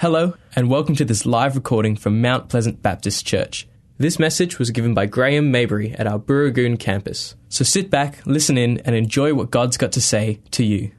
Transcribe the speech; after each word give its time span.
Hello, 0.00 0.32
and 0.56 0.70
welcome 0.70 0.94
to 0.94 1.04
this 1.04 1.26
live 1.26 1.54
recording 1.54 1.94
from 1.94 2.22
Mount 2.22 2.48
Pleasant 2.48 2.80
Baptist 2.80 3.26
Church. 3.26 3.68
This 3.98 4.18
message 4.18 4.58
was 4.58 4.70
given 4.70 4.94
by 4.94 5.04
Graham 5.04 5.50
Mabry 5.50 5.92
at 5.92 6.06
our 6.06 6.18
Burragoon 6.18 6.78
campus. 6.78 7.34
So 7.50 7.64
sit 7.64 7.90
back, 7.90 8.24
listen 8.24 8.56
in, 8.56 8.78
and 8.86 8.96
enjoy 8.96 9.34
what 9.34 9.50
God's 9.50 9.76
got 9.76 9.92
to 9.92 10.00
say 10.00 10.40
to 10.52 10.64
you. 10.64 10.90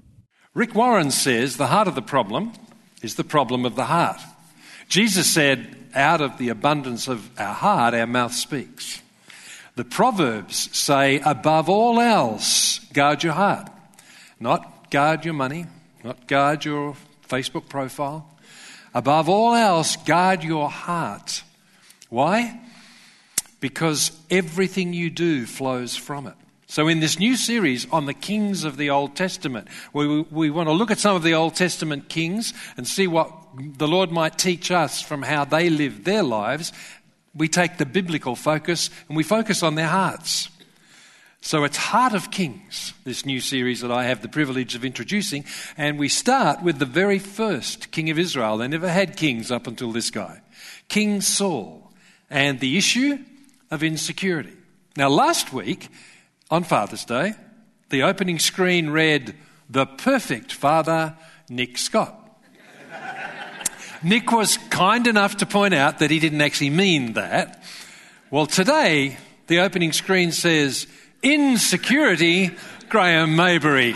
Rick 0.53 0.75
Warren 0.75 1.09
says 1.09 1.57
the 1.57 1.65
heart 1.65 1.87
of 1.87 1.95
the 1.95 2.03
problem 2.03 2.53
is 3.01 3.15
the 3.15 3.23
problem 3.23 3.65
of 3.65 3.75
the 3.75 3.85
heart. 3.85 4.21
Jesus 4.87 5.33
said, 5.33 5.75
out 5.95 6.21
of 6.21 6.37
the 6.37 6.49
abundance 6.49 7.07
of 7.07 7.27
our 7.39 7.55
heart, 7.55 7.95
our 7.95 8.05
mouth 8.05 8.35
speaks. 8.35 9.01
The 9.77 9.83
Proverbs 9.83 10.77
say, 10.77 11.19
above 11.25 11.69
all 11.69 11.99
else, 11.99 12.77
guard 12.93 13.23
your 13.23 13.33
heart. 13.33 13.67
Not 14.39 14.91
guard 14.91 15.25
your 15.25 15.33
money, 15.33 15.65
not 16.03 16.27
guard 16.27 16.65
your 16.65 16.95
Facebook 17.27 17.67
profile, 17.67 18.27
Above 18.93 19.29
all 19.29 19.53
else, 19.53 19.95
guard 19.95 20.43
your 20.43 20.69
heart. 20.69 21.43
Why? 22.09 22.59
Because 23.59 24.11
everything 24.29 24.93
you 24.93 25.09
do 25.09 25.45
flows 25.45 25.95
from 25.95 26.27
it. 26.27 26.33
So, 26.67 26.87
in 26.87 27.01
this 27.01 27.19
new 27.19 27.35
series 27.35 27.85
on 27.91 28.05
the 28.05 28.13
kings 28.13 28.63
of 28.63 28.77
the 28.77 28.91
Old 28.91 29.15
Testament, 29.15 29.67
we, 29.91 30.21
we 30.21 30.49
want 30.49 30.69
to 30.69 30.73
look 30.73 30.89
at 30.89 30.99
some 30.99 31.15
of 31.15 31.23
the 31.23 31.33
Old 31.33 31.55
Testament 31.55 32.07
kings 32.07 32.53
and 32.77 32.87
see 32.87 33.07
what 33.07 33.29
the 33.77 33.87
Lord 33.87 34.11
might 34.11 34.37
teach 34.37 34.71
us 34.71 35.01
from 35.01 35.21
how 35.21 35.43
they 35.43 35.69
lived 35.69 36.05
their 36.05 36.23
lives. 36.23 36.71
We 37.35 37.49
take 37.49 37.77
the 37.77 37.85
biblical 37.85 38.35
focus 38.35 38.89
and 39.07 39.17
we 39.17 39.23
focus 39.23 39.63
on 39.63 39.75
their 39.75 39.87
hearts. 39.87 40.49
So 41.43 41.63
it's 41.63 41.75
Heart 41.75 42.13
of 42.13 42.29
Kings, 42.29 42.93
this 43.03 43.25
new 43.25 43.41
series 43.41 43.81
that 43.81 43.91
I 43.91 44.03
have 44.03 44.21
the 44.21 44.27
privilege 44.27 44.75
of 44.75 44.85
introducing. 44.85 45.43
And 45.75 45.97
we 45.97 46.07
start 46.07 46.61
with 46.61 46.77
the 46.77 46.85
very 46.85 47.17
first 47.17 47.89
king 47.89 48.11
of 48.11 48.19
Israel. 48.19 48.57
They 48.57 48.67
never 48.67 48.87
had 48.87 49.17
kings 49.17 49.49
up 49.49 49.65
until 49.65 49.91
this 49.91 50.11
guy, 50.11 50.41
King 50.87 51.19
Saul, 51.19 51.91
and 52.29 52.59
the 52.59 52.77
issue 52.77 53.17
of 53.71 53.81
insecurity. 53.81 54.53
Now, 54.95 55.09
last 55.09 55.51
week, 55.51 55.89
on 56.51 56.63
Father's 56.63 57.05
Day, 57.05 57.33
the 57.89 58.03
opening 58.03 58.37
screen 58.37 58.91
read, 58.91 59.35
The 59.67 59.87
Perfect 59.87 60.53
Father, 60.53 61.17
Nick 61.49 61.79
Scott. 61.79 62.17
Nick 64.03 64.31
was 64.31 64.57
kind 64.69 65.07
enough 65.07 65.37
to 65.37 65.47
point 65.47 65.73
out 65.73 65.99
that 65.99 66.11
he 66.11 66.19
didn't 66.19 66.41
actually 66.41 66.69
mean 66.69 67.13
that. 67.13 67.63
Well, 68.29 68.45
today, 68.45 69.17
the 69.47 69.59
opening 69.59 69.91
screen 69.91 70.31
says, 70.31 70.85
insecurity, 71.23 72.51
Graham 72.89 73.35
Mabry. 73.35 73.95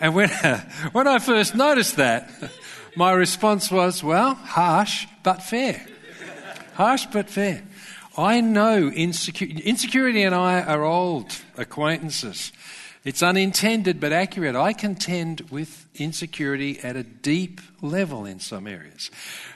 And 0.00 0.14
when, 0.14 0.28
when 0.92 1.06
I 1.06 1.18
first 1.18 1.54
noticed 1.54 1.96
that, 1.96 2.30
my 2.96 3.12
response 3.12 3.70
was, 3.70 4.02
well, 4.02 4.34
harsh 4.34 5.06
but 5.22 5.42
fair. 5.42 5.84
Harsh 6.74 7.06
but 7.06 7.30
fair. 7.30 7.62
I 8.16 8.40
know 8.40 8.88
insecurity, 8.88 9.62
insecurity 9.62 10.22
and 10.22 10.34
I 10.34 10.60
are 10.60 10.84
old 10.84 11.32
acquaintances. 11.56 12.52
It's 13.04 13.22
unintended 13.22 14.00
but 14.00 14.12
accurate. 14.12 14.56
I 14.56 14.72
contend 14.72 15.42
with 15.50 15.86
insecurity 15.94 16.80
at 16.80 16.96
a 16.96 17.02
deep 17.02 17.60
level 17.82 18.24
in 18.24 18.40
some 18.40 18.66
areas. 18.66 19.10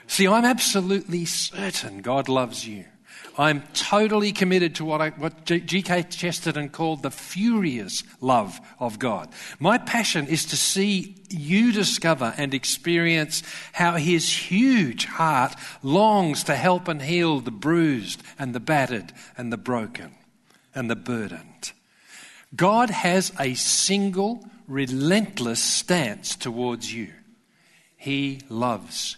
See, 0.07 0.27
I'm 0.27 0.45
absolutely 0.45 1.25
certain 1.25 2.01
God 2.01 2.29
loves 2.29 2.67
you. 2.67 2.85
I'm 3.37 3.63
totally 3.73 4.31
committed 4.31 4.75
to 4.75 4.85
what, 4.85 5.01
I, 5.01 5.09
what 5.11 5.45
G.K. 5.45 6.03
Chesterton 6.09 6.69
called 6.69 7.03
the 7.03 7.11
furious 7.11 8.03
love 8.21 8.59
of 8.79 8.99
God. 8.99 9.29
My 9.59 9.77
passion 9.77 10.27
is 10.27 10.45
to 10.45 10.57
see 10.57 11.15
you 11.29 11.71
discover 11.71 12.33
and 12.37 12.53
experience 12.53 13.43
how 13.73 13.95
his 13.95 14.31
huge 14.31 15.05
heart 15.05 15.55
longs 15.83 16.43
to 16.45 16.55
help 16.55 16.87
and 16.87 17.01
heal 17.01 17.39
the 17.39 17.51
bruised 17.51 18.23
and 18.37 18.53
the 18.53 18.59
battered 18.59 19.13
and 19.37 19.53
the 19.53 19.57
broken 19.57 20.15
and 20.73 20.89
the 20.89 20.95
burdened. 20.95 21.71
God 22.55 22.89
has 22.89 23.31
a 23.39 23.53
single, 23.53 24.43
relentless 24.67 25.61
stance 25.61 26.35
towards 26.35 26.93
you. 26.93 27.13
He 27.95 28.41
loves. 28.49 29.17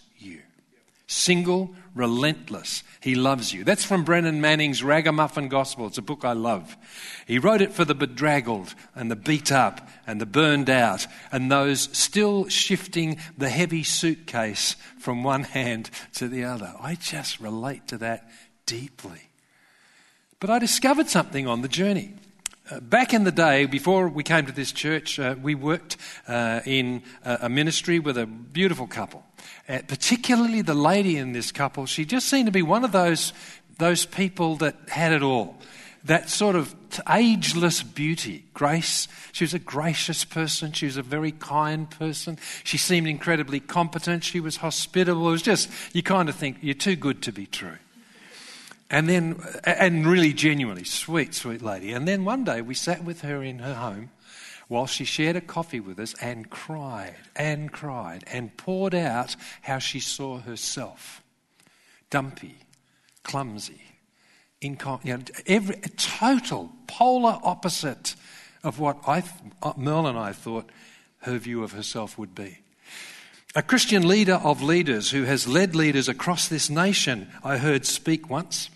Single, 1.12 1.76
relentless. 1.94 2.84
He 3.02 3.16
loves 3.16 3.52
you. 3.52 3.66
That's 3.66 3.84
from 3.84 4.06
Brennan 4.06 4.40
Manning's 4.40 4.82
Ragamuffin 4.82 5.50
Gospel. 5.50 5.88
It's 5.88 5.98
a 5.98 6.02
book 6.02 6.24
I 6.24 6.32
love. 6.32 6.78
He 7.28 7.38
wrote 7.38 7.62
it 7.62 7.74
for 7.74 7.84
the 7.84 7.94
bedraggled 7.94 8.74
and 8.96 9.12
the 9.12 9.18
beat 9.18 9.52
up 9.52 9.90
and 10.08 10.22
the 10.22 10.26
burned 10.26 10.70
out 10.70 11.08
and 11.30 11.52
those 11.52 11.90
still 11.92 12.48
shifting 12.48 13.18
the 13.38 13.50
heavy 13.50 13.84
suitcase 13.84 14.78
from 15.00 15.22
one 15.22 15.44
hand 15.60 15.90
to 16.14 16.30
the 16.30 16.46
other. 16.46 16.74
I 16.80 16.96
just 16.96 17.42
relate 17.42 17.90
to 17.90 17.98
that 17.98 18.32
deeply. 18.66 19.32
But 20.40 20.50
I 20.50 20.60
discovered 20.60 21.10
something 21.10 21.46
on 21.46 21.62
the 21.62 21.68
journey. 21.68 22.14
Back 22.80 23.14
in 23.14 23.26
the 23.26 23.34
day, 23.34 23.66
before 23.66 24.08
we 24.08 24.24
came 24.24 24.46
to 24.46 24.52
this 24.54 24.72
church, 24.72 25.20
uh, 25.20 25.36
we 25.42 25.56
worked 25.56 25.98
uh, 26.26 26.62
in 26.66 27.04
a, 27.26 27.40
a, 27.42 27.50
ministry 27.50 28.00
with 28.00 28.18
a 28.18 28.26
beautiful 28.26 28.88
couple. 28.88 29.26
Uh, 29.68 29.80
particularly 29.88 30.62
the 30.62 30.74
lady 30.74 31.18
in 31.18 31.34
this 31.34 31.52
couple, 31.52 31.86
she 31.86 32.06
just 32.06 32.30
seemed 32.30 32.46
to 32.46 32.52
be 32.52 32.62
one 32.62 32.86
of 32.86 32.94
those, 32.94 33.34
those 33.78 34.06
people 34.06 34.56
that 34.58 34.78
had 34.88 35.12
it 35.12 35.22
all. 35.22 35.58
That 36.06 36.30
sort 36.30 36.56
of 36.56 36.74
ageless 37.10 37.84
beauty, 37.84 38.46
grace. 38.54 39.10
She 39.34 39.44
was 39.44 39.54
a 39.54 39.60
gracious 39.60 40.24
person. 40.24 40.72
She 40.72 40.86
was 40.86 40.96
a 40.96 41.04
very 41.04 41.34
kind 41.34 41.90
person. 41.90 42.40
She 42.64 42.78
seemed 42.78 43.08
incredibly 43.08 43.60
competent. 43.60 44.24
She 44.24 44.40
was 44.40 44.58
hospitable. 44.58 45.28
It 45.28 45.32
was 45.32 45.42
just, 45.42 45.70
you 45.94 46.04
kind 46.04 46.30
of 46.30 46.36
think, 46.36 46.58
you're 46.62 46.74
too 46.74 46.96
good 46.96 47.22
to 47.24 47.34
be 47.34 47.48
true. 47.48 47.78
And 48.92 49.08
then, 49.08 49.42
and 49.64 50.06
really 50.06 50.34
genuinely 50.34 50.84
sweet, 50.84 51.34
sweet 51.34 51.62
lady. 51.62 51.94
And 51.94 52.06
then 52.06 52.26
one 52.26 52.44
day 52.44 52.62
we 52.62 52.76
sat 52.76 53.06
with 53.06 53.22
her 53.22 53.42
in 53.42 53.60
her 53.60 53.76
home 53.76 54.12
while 54.68 54.86
she 54.86 55.06
shared 55.06 55.38
a 55.38 55.42
coffee 55.42 55.80
with 55.80 55.98
us 55.98 56.14
and 56.22 56.50
cried 56.50 57.16
and 57.36 57.72
cried 57.72 58.26
and 58.28 58.56
poured 58.58 58.94
out 58.94 59.38
how 59.62 59.80
she 59.80 60.02
saw 60.02 60.40
herself 60.40 61.24
dumpy, 62.10 62.58
clumsy, 63.24 63.82
you 64.62 64.78
know, 64.78 65.20
every, 65.48 65.76
total 65.98 66.72
polar 66.86 67.40
opposite 67.44 68.16
of 68.64 68.78
what 68.78 68.98
I, 69.08 69.24
uh, 69.64 69.74
Merle 69.78 70.08
and 70.08 70.20
I 70.20 70.34
thought 70.34 70.70
her 71.20 71.38
view 71.38 71.64
of 71.64 71.72
herself 71.72 72.18
would 72.18 72.36
be. 72.36 72.60
A 73.56 73.62
Christian 73.62 74.08
leader 74.08 74.36
of 74.36 74.62
leaders 74.62 75.12
who 75.12 75.24
has 75.24 75.48
led 75.48 75.76
leaders 75.76 76.08
across 76.08 76.48
this 76.48 76.70
nation, 76.70 77.30
I 77.44 77.58
heard 77.58 77.86
speak 77.86 78.30
once. 78.30 78.70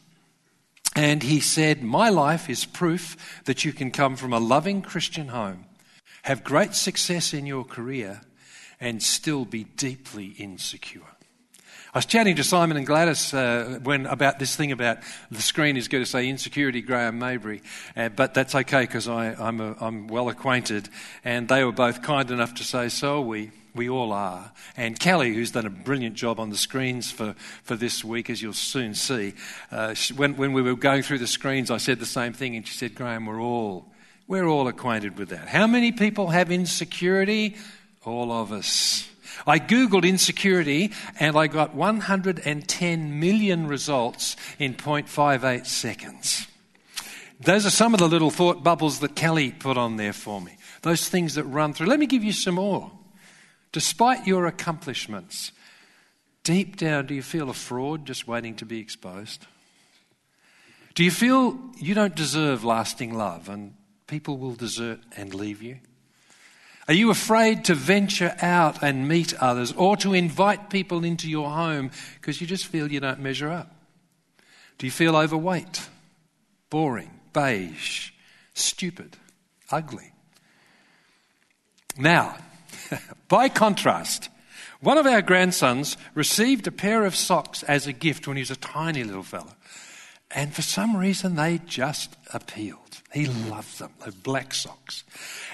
And 0.95 1.23
he 1.23 1.41
said, 1.41 1.83
My 1.83 2.09
life 2.09 2.49
is 2.49 2.63
proof 2.63 3.41
that 3.43 3.65
you 3.65 3.73
can 3.73 3.91
come 3.91 4.15
from 4.15 4.31
a 4.31 4.39
loving 4.39 4.81
Christian 4.81 5.27
home, 5.27 5.65
have 6.23 6.43
great 6.43 6.73
success 6.73 7.33
in 7.33 7.45
your 7.45 7.65
career, 7.65 8.21
and 8.79 9.03
still 9.03 9.43
be 9.43 9.65
deeply 9.65 10.27
insecure. 10.37 11.14
I 11.95 11.99
was 11.99 12.05
chatting 12.05 12.35
to 12.35 12.43
Simon 12.43 12.75
and 12.75 12.85
Gladys 12.85 13.33
uh, 13.33 13.79
when 13.81 14.05
about 14.05 14.37
this 14.37 14.53
thing 14.53 14.73
about 14.73 14.97
the 15.31 15.41
screen 15.41 15.77
is 15.77 15.87
going 15.87 16.03
to 16.03 16.09
say 16.09 16.27
insecurity, 16.27 16.81
Graham 16.81 17.19
Mabry, 17.19 17.61
uh, 17.95 18.09
but 18.09 18.33
that's 18.33 18.53
okay 18.53 18.81
because 18.81 19.07
I'm, 19.07 19.61
a, 19.61 19.77
I'm 19.79 20.07
well 20.07 20.27
acquainted, 20.27 20.89
and 21.23 21.47
they 21.47 21.63
were 21.63 21.71
both 21.71 22.01
kind 22.01 22.29
enough 22.31 22.55
to 22.55 22.65
say, 22.65 22.89
so 22.89 23.19
are 23.19 23.21
we. 23.21 23.51
We 23.73 23.87
all 23.87 24.11
are. 24.11 24.51
And 24.75 24.99
Kelly, 24.99 25.33
who's 25.33 25.51
done 25.51 25.65
a 25.65 25.69
brilliant 25.69 26.15
job 26.15 26.37
on 26.37 26.49
the 26.49 26.57
screens 26.57 27.11
for, 27.11 27.33
for 27.63 27.77
this 27.77 28.03
week, 28.03 28.29
as 28.29 28.41
you'll 28.41 28.51
soon 28.51 28.93
see, 28.93 29.33
uh, 29.71 29.93
she, 29.93 30.11
when, 30.11 30.35
when 30.35 30.51
we 30.51 30.61
were 30.61 30.75
going 30.75 31.01
through 31.01 31.19
the 31.19 31.27
screens, 31.27 31.71
I 31.71 31.77
said 31.77 31.99
the 31.99 32.05
same 32.05 32.33
thing, 32.33 32.57
and 32.57 32.67
she 32.67 32.73
said, 32.73 32.93
Graham, 32.93 33.25
we're 33.25 33.39
all, 33.39 33.85
we're 34.27 34.47
all 34.47 34.67
acquainted 34.67 35.17
with 35.17 35.29
that. 35.29 35.47
How 35.47 35.65
many 35.65 35.93
people 35.93 36.27
have 36.27 36.51
insecurity? 36.51 37.55
All 38.03 38.33
of 38.33 38.51
us. 38.51 39.07
I 39.45 39.59
Googled 39.59 40.07
insecurity 40.07 40.91
and 41.19 41.37
I 41.37 41.47
got 41.47 41.75
110 41.75 43.19
million 43.19 43.67
results 43.67 44.35
in 44.59 44.73
0.58 44.75 45.65
seconds. 45.65 46.47
Those 47.39 47.65
are 47.65 47.71
some 47.71 47.93
of 47.93 47.99
the 47.99 48.07
little 48.07 48.31
thought 48.31 48.63
bubbles 48.63 48.99
that 48.99 49.15
Kelly 49.15 49.51
put 49.51 49.77
on 49.77 49.97
there 49.97 50.13
for 50.13 50.39
me. 50.39 50.57
Those 50.81 51.09
things 51.09 51.35
that 51.35 51.43
run 51.43 51.73
through. 51.73 51.87
Let 51.87 51.99
me 51.99 52.05
give 52.05 52.23
you 52.23 52.31
some 52.31 52.55
more. 52.55 52.91
Despite 53.71 54.25
your 54.25 54.45
accomplishments, 54.45 55.51
deep 56.43 56.77
down, 56.77 57.07
do 57.07 57.13
you 57.13 57.21
feel 57.21 57.49
a 57.49 57.53
fraud 57.53 58.05
just 58.05 58.27
waiting 58.27 58.55
to 58.55 58.65
be 58.65 58.79
exposed? 58.79 59.47
Do 60.93 61.03
you 61.03 61.11
feel 61.11 61.59
you 61.77 61.93
don't 61.93 62.15
deserve 62.15 62.63
lasting 62.63 63.13
love 63.13 63.49
and 63.49 63.73
people 64.07 64.37
will 64.37 64.55
desert 64.55 65.01
and 65.17 65.33
leave 65.33 65.61
you? 65.61 65.79
Are 66.87 66.93
you 66.93 67.09
afraid 67.09 67.65
to 67.65 67.75
venture 67.75 68.35
out 68.41 68.83
and 68.83 69.07
meet 69.07 69.33
others 69.41 69.71
or 69.73 69.97
to 69.97 70.13
invite 70.13 70.69
people 70.69 71.03
into 71.03 71.29
your 71.29 71.49
home 71.49 71.89
because 72.15 72.39
you 72.39 72.47
just 72.47 72.67
feel 72.67 72.91
you 72.91 72.99
don't 72.99 73.19
measure 73.19 73.49
up? 73.49 73.73
Do 74.77 74.85
you 74.85 74.91
feel 74.91 75.15
overweight, 75.15 75.89
boring, 76.69 77.11
beige, 77.33 78.11
stupid, 78.53 79.17
ugly? 79.71 80.11
Now, 81.97 82.37
by 83.29 83.49
contrast, 83.49 84.29
One 84.85 84.99
of 84.99 85.07
our 85.07 85.23
grandsons 85.23 85.97
received 86.13 86.67
a 86.67 86.71
pair 86.71 87.05
of 87.05 87.15
socks 87.15 87.63
as 87.63 87.87
a 87.87 87.91
gift 87.91 88.27
when 88.27 88.37
he 88.37 88.41
was 88.41 88.51
a 88.51 88.55
tiny 88.55 89.03
little 89.03 89.23
fellow. 89.23 89.53
And 90.29 90.53
for 90.53 90.61
some 90.61 90.95
reason, 90.95 91.35
they 91.35 91.59
just 91.65 92.15
appealed. 92.31 92.84
He 93.15 93.27
loved 93.27 93.79
them, 93.79 93.91
the 94.03 94.11
black 94.11 94.53
socks. 94.53 95.05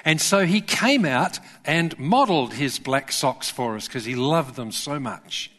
And 0.04 0.19
so 0.19 0.48
he 0.48 0.62
came 0.62 1.06
out 1.06 1.38
and 1.63 1.98
modelled 2.00 2.56
his 2.56 2.80
black 2.80 3.12
socks 3.12 3.52
for 3.52 3.75
us 3.75 3.86
because 3.86 4.04
he 4.04 4.16
loved 4.16 4.56
them 4.56 4.72
so 4.72 5.00
much. 5.00 5.52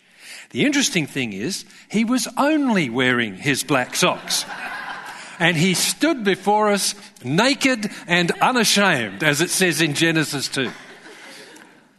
The 0.51 0.65
interesting 0.65 1.07
thing 1.07 1.33
is, 1.33 1.65
he 1.89 2.03
was 2.03 2.27
only 2.37 2.91
wearing 2.91 3.37
his 3.37 3.63
black 3.63 3.95
socks. 3.95 4.45
and 5.39 5.57
he 5.57 5.75
stood 5.75 6.25
before 6.25 6.73
us 6.73 6.97
naked 7.23 7.89
and 8.09 8.33
unashamed, 8.41 9.23
as 9.23 9.41
it 9.41 9.51
says 9.51 9.81
in 9.81 9.95
Genesis 9.95 10.49
2. 10.49 10.73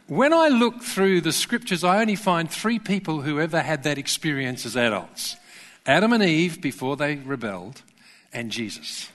When 0.06 0.34
I 0.34 0.48
look 0.48 0.82
through 0.82 1.22
the 1.22 1.32
scriptures, 1.32 1.82
I 1.82 2.02
only 2.02 2.16
find 2.16 2.50
three 2.50 2.78
people 2.78 3.22
who 3.22 3.40
ever 3.40 3.62
had 3.62 3.84
that 3.84 3.96
experience 3.96 4.66
as 4.66 4.76
adults 4.76 5.36
Adam 5.86 6.12
and 6.12 6.22
Eve 6.22 6.60
before 6.60 6.98
they 6.98 7.16
rebelled, 7.16 7.80
and 8.34 8.50
Jesus. 8.50 9.08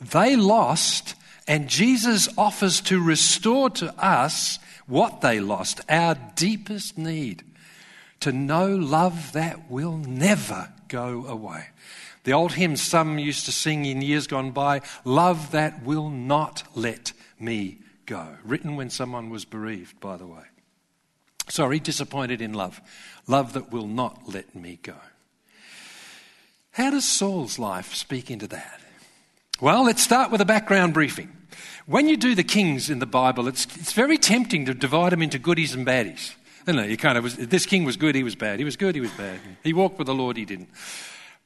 They 0.00 0.36
lost, 0.36 1.14
and 1.46 1.68
Jesus 1.68 2.28
offers 2.36 2.80
to 2.82 3.02
restore 3.02 3.70
to 3.70 3.94
us 3.98 4.58
what 4.86 5.20
they 5.20 5.40
lost, 5.40 5.80
our 5.88 6.14
deepest 6.34 6.98
need 6.98 7.42
to 8.20 8.32
know 8.32 8.68
love 8.68 9.32
that 9.32 9.70
will 9.70 9.98
never 9.98 10.72
go 10.88 11.26
away. 11.26 11.66
The 12.24 12.32
old 12.32 12.52
hymn 12.52 12.76
some 12.76 13.18
used 13.18 13.44
to 13.44 13.52
sing 13.52 13.84
in 13.84 14.00
years 14.00 14.26
gone 14.26 14.50
by, 14.50 14.80
Love 15.04 15.50
that 15.50 15.84
will 15.84 16.08
not 16.08 16.62
let 16.74 17.12
me 17.38 17.80
go. 18.06 18.36
Written 18.44 18.76
when 18.76 18.88
someone 18.88 19.28
was 19.28 19.44
bereaved, 19.44 20.00
by 20.00 20.16
the 20.16 20.26
way. 20.26 20.44
Sorry, 21.48 21.78
disappointed 21.78 22.40
in 22.40 22.54
love. 22.54 22.80
Love 23.26 23.52
that 23.52 23.70
will 23.70 23.86
not 23.86 24.22
let 24.26 24.54
me 24.54 24.78
go. 24.82 24.96
How 26.72 26.90
does 26.90 27.06
Saul's 27.06 27.58
life 27.58 27.94
speak 27.94 28.30
into 28.30 28.46
that? 28.48 28.80
Well, 29.60 29.84
let's 29.84 30.02
start 30.02 30.32
with 30.32 30.40
a 30.40 30.44
background 30.44 30.94
briefing. 30.94 31.30
When 31.86 32.08
you 32.08 32.16
do 32.16 32.34
the 32.34 32.42
kings 32.42 32.90
in 32.90 32.98
the 32.98 33.06
Bible, 33.06 33.46
it's, 33.46 33.66
it's 33.76 33.92
very 33.92 34.18
tempting 34.18 34.64
to 34.66 34.74
divide 34.74 35.12
them 35.12 35.22
into 35.22 35.38
goodies 35.38 35.74
and 35.74 35.86
baddies. 35.86 36.34
You 36.66 36.96
kind 36.96 37.16
of 37.16 37.24
was, 37.24 37.36
this 37.36 37.64
king 37.64 37.84
was 37.84 37.96
good, 37.96 38.14
he 38.14 38.24
was 38.24 38.34
bad. 38.34 38.58
He 38.58 38.64
was 38.64 38.76
good, 38.76 38.94
he 38.94 39.00
was 39.00 39.12
bad. 39.12 39.38
He 39.62 39.72
walked 39.72 39.98
with 39.98 40.06
the 40.06 40.14
Lord, 40.14 40.36
he 40.36 40.44
didn't. 40.44 40.70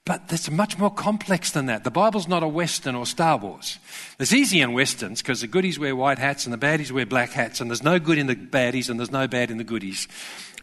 But 0.07 0.23
it's 0.31 0.51
much 0.51 0.79
more 0.79 0.91
complex 0.91 1.51
than 1.51 1.67
that. 1.67 1.85
The 1.85 1.91
Bible's 1.91 2.27
not 2.27 2.43
a 2.43 2.49
Western 2.49 2.95
or 2.95 3.05
Star 3.05 3.37
Wars. 3.37 3.79
There's 4.17 4.33
easy 4.33 4.63
in 4.63 4.73
Westerns 4.73 5.21
because 5.21 5.43
the 5.43 5.47
goodies 5.47 5.79
wear 5.79 5.95
white 5.95 6.19
hats 6.19 6.47
and 6.47 6.55
the 6.55 6.59
baddies 6.59 6.91
wear 6.91 7.05
black 7.05 7.31
hats, 7.33 7.61
and 7.61 7.71
there's 7.71 7.83
no 7.83 7.99
good 7.99 8.17
in 8.17 8.27
the 8.27 8.37
baddies 8.37 8.89
and 8.89 8.99
there's 8.99 9.11
no 9.11 9.29
bad 9.29 9.51
in 9.51 9.59
the 9.59 9.65
goodies. 9.65 10.09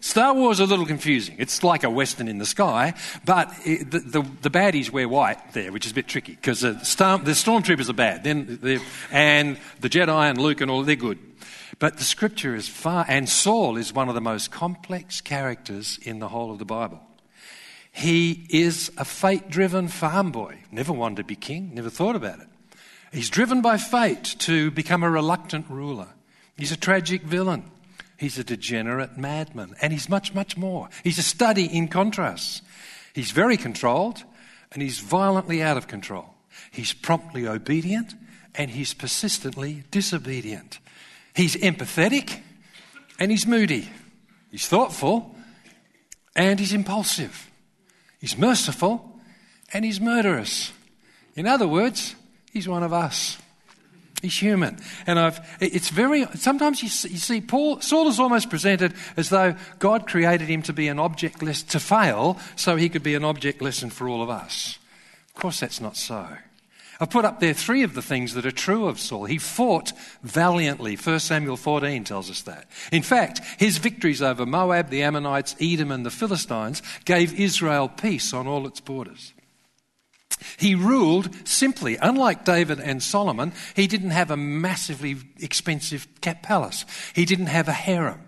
Star 0.06 0.36
Wars 0.36 0.60
is 0.60 0.60
a 0.60 0.66
little 0.68 0.86
confusing. 0.86 1.36
It's 1.40 1.64
like 1.64 1.84
a 1.84 1.90
Western 1.90 2.28
in 2.28 2.38
the 2.38 2.46
sky, 2.46 2.94
but 3.26 3.52
it, 3.66 3.90
the, 3.90 3.98
the, 3.98 4.22
the, 4.44 4.52
baddies 4.52 4.92
wear 4.92 5.10
white 5.10 5.54
there, 5.54 5.72
which 5.72 5.84
is 5.84 5.94
a 5.94 5.96
bit 5.96 6.08
tricky 6.08 6.34
because 6.34 6.62
the, 6.62 6.74
the 6.74 7.32
stormtroopers 7.32 7.90
are 7.90 7.94
bad, 7.94 8.24
then 8.24 8.60
and 9.12 9.58
the 9.80 9.90
Jedi 9.90 10.30
and 10.30 10.40
Luke 10.40 10.62
and 10.62 10.70
all, 10.70 10.84
they're 10.84 10.96
good. 10.96 11.18
But 11.80 11.98
the 11.98 12.04
scripture 12.04 12.54
is 12.54 12.68
far, 12.68 13.04
and 13.08 13.28
Saul 13.28 13.78
is 13.78 13.94
one 13.94 14.08
of 14.08 14.14
the 14.14 14.22
most 14.22 14.52
complex 14.52 15.22
characters 15.22 15.98
in 16.04 16.20
the 16.20 16.28
whole 16.28 16.52
of 16.52 16.60
the 16.60 16.66
Bible. 16.66 17.02
He 17.92 18.46
is 18.50 18.92
a 19.00 19.06
fate 19.06 19.50
driven 19.50 19.88
farm 19.88 20.32
boy. 20.32 20.60
Never 20.72 20.94
wanted 20.94 21.18
to 21.18 21.24
be 21.24 21.36
king, 21.36 21.74
never 21.74 21.90
thought 21.90 22.16
about 22.16 22.42
it. 22.42 22.48
He's 23.12 23.32
driven 23.32 23.64
by 23.64 23.78
fate 23.78 24.36
to 24.42 24.70
become 24.70 25.02
a 25.02 25.10
reluctant 25.10 25.68
ruler. 25.68 26.10
He's 26.58 26.72
a 26.72 26.78
tragic 26.78 27.24
villain. 27.24 27.72
He's 28.18 28.38
a 28.38 28.44
degenerate 28.44 29.18
madman. 29.18 29.76
And 29.82 29.92
he's 29.92 30.10
much, 30.10 30.34
much 30.34 30.58
more. 30.58 30.90
He's 31.04 31.18
a 31.18 31.24
study 31.24 31.66
in 31.66 31.88
contrasts. 31.88 32.62
He's 33.14 33.32
very 33.32 33.58
controlled 33.58 34.24
and 34.72 34.82
he's 34.82 35.00
violently 35.00 35.62
out 35.62 35.78
of 35.78 35.88
control. 35.88 36.34
He's 36.72 36.94
promptly 36.94 37.48
obedient 37.48 38.14
and 38.56 38.72
he's 38.72 38.94
persistently 38.94 39.84
disobedient. 39.92 40.80
He's 41.34 41.56
empathetic 41.56 42.40
and 43.20 43.32
he's 43.32 43.46
moody. 43.46 43.90
He's 44.52 44.68
thoughtful 44.68 45.36
and 46.36 46.60
he's 46.60 46.74
impulsive. 46.74 47.50
He's 48.20 48.38
merciful 48.38 49.20
and 49.74 49.84
he's 49.84 50.00
murderous. 50.00 50.72
In 51.36 51.48
other 51.48 51.68
words, 51.68 52.16
he's 52.52 52.68
one 52.68 52.84
of 52.84 52.94
us. 52.94 53.38
He's 54.22 54.38
human. 54.38 54.78
And 55.06 55.20
I've, 55.20 55.40
it's 55.60 55.90
very, 55.90 56.26
sometimes 56.36 56.82
you 56.82 56.90
see, 56.90 57.10
you 57.10 57.18
see, 57.18 57.42
Paul, 57.42 57.82
Saul 57.82 58.08
is 58.08 58.20
almost 58.20 58.50
presented 58.50 58.94
as 59.18 59.30
though 59.30 59.56
God 59.80 60.08
created 60.08 60.48
him 60.48 60.62
to 60.64 60.74
be 60.74 60.88
an 60.88 61.00
object 61.00 61.44
lesson, 61.44 61.68
to 61.70 61.80
fail, 61.80 62.40
so 62.56 62.76
he 62.76 62.90
could 62.90 63.04
be 63.04 63.16
an 63.16 63.26
object 63.26 63.62
lesson 63.62 63.90
for 63.90 64.08
all 64.08 64.22
of 64.22 64.30
us. 64.30 64.80
Of 65.36 65.42
course, 65.42 65.60
that's 65.60 65.82
not 65.82 65.98
so. 65.98 66.28
I've 67.00 67.10
put 67.10 67.26
up 67.26 67.42
there 67.42 67.54
three 67.54 67.84
of 67.84 67.94
the 67.94 68.02
things 68.02 68.34
that 68.34 68.46
are 68.46 68.52
true 68.52 68.88
of 68.88 69.00
Saul. 69.00 69.26
He 69.26 69.38
fought 69.38 69.92
valiantly. 70.24 70.96
1 70.96 71.20
Samuel 71.20 71.58
14 71.58 72.06
tells 72.06 72.30
us 72.30 72.42
that. 72.44 72.70
In 72.92 73.04
fact, 73.04 73.42
his 73.58 73.78
victories 73.80 74.22
over 74.22 74.46
Moab, 74.46 74.90
the 74.90 75.04
Ammonites, 75.04 75.56
Edom, 75.60 75.92
and 75.92 76.06
the 76.06 76.12
Philistines 76.12 76.82
gave 77.04 77.38
Israel 77.38 77.90
peace 77.90 78.34
on 78.34 78.48
all 78.48 78.66
its 78.66 78.80
borders. 78.80 79.34
He 80.58 80.76
ruled 80.76 81.48
simply. 81.48 81.98
Unlike 81.98 82.46
David 82.46 82.80
and 82.80 83.02
Solomon, 83.02 83.54
he 83.76 83.88
didn't 83.88 84.12
have 84.12 84.32
a 84.32 84.38
massively 84.38 85.18
expensive 85.40 86.08
palace. 86.22 86.86
He 87.14 87.26
didn't 87.26 87.48
have 87.48 87.68
a 87.68 87.74
harem. 87.74 88.22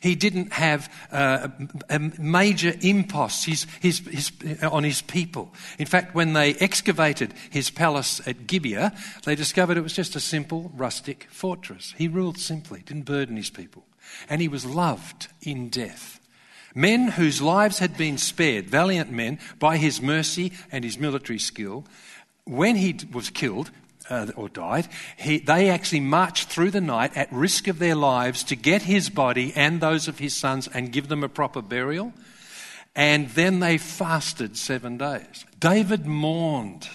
He 0.00 0.14
didn't 0.14 0.52
have 0.52 0.92
uh, 1.10 1.48
a 1.88 1.98
major 1.98 2.74
imposts 2.80 3.44
his, 3.44 3.66
his, 3.80 3.98
his, 4.00 4.32
on 4.62 4.84
his 4.84 5.02
people. 5.02 5.52
In 5.78 5.86
fact, 5.86 6.14
when 6.14 6.32
they 6.32 6.54
excavated 6.54 7.34
his 7.50 7.70
palace 7.70 8.20
at 8.26 8.46
Gibeah, 8.46 8.92
they 9.24 9.34
discovered 9.34 9.76
it 9.76 9.82
was 9.82 9.92
just 9.92 10.16
a 10.16 10.20
simple 10.20 10.70
rustic 10.74 11.28
fortress. 11.30 11.94
He 11.96 12.08
ruled 12.08 12.38
simply, 12.38 12.82
didn't 12.84 13.04
burden 13.04 13.36
his 13.36 13.50
people. 13.50 13.84
And 14.28 14.40
he 14.40 14.48
was 14.48 14.66
loved 14.66 15.28
in 15.40 15.68
death. 15.68 16.20
Men 16.74 17.08
whose 17.08 17.42
lives 17.42 17.78
had 17.78 17.96
been 17.96 18.18
spared, 18.18 18.66
valiant 18.66 19.10
men, 19.10 19.38
by 19.58 19.76
his 19.76 20.00
mercy 20.00 20.52
and 20.70 20.84
his 20.84 20.98
military 20.98 21.38
skill, 21.38 21.84
when 22.44 22.76
he 22.76 22.98
was 23.12 23.30
killed, 23.30 23.70
uh, 24.10 24.26
or 24.36 24.48
died, 24.48 24.88
he, 25.16 25.38
they 25.38 25.70
actually 25.70 26.00
marched 26.00 26.48
through 26.48 26.70
the 26.70 26.80
night 26.80 27.16
at 27.16 27.32
risk 27.32 27.68
of 27.68 27.78
their 27.78 27.94
lives 27.94 28.44
to 28.44 28.56
get 28.56 28.82
his 28.82 29.08
body 29.08 29.52
and 29.54 29.80
those 29.80 30.08
of 30.08 30.18
his 30.18 30.34
sons 30.34 30.68
and 30.68 30.92
give 30.92 31.08
them 31.08 31.24
a 31.24 31.28
proper 31.28 31.62
burial. 31.62 32.12
And 32.94 33.28
then 33.30 33.60
they 33.60 33.78
fasted 33.78 34.56
seven 34.56 34.98
days. 34.98 35.44
David 35.58 36.06
mourned 36.06 36.88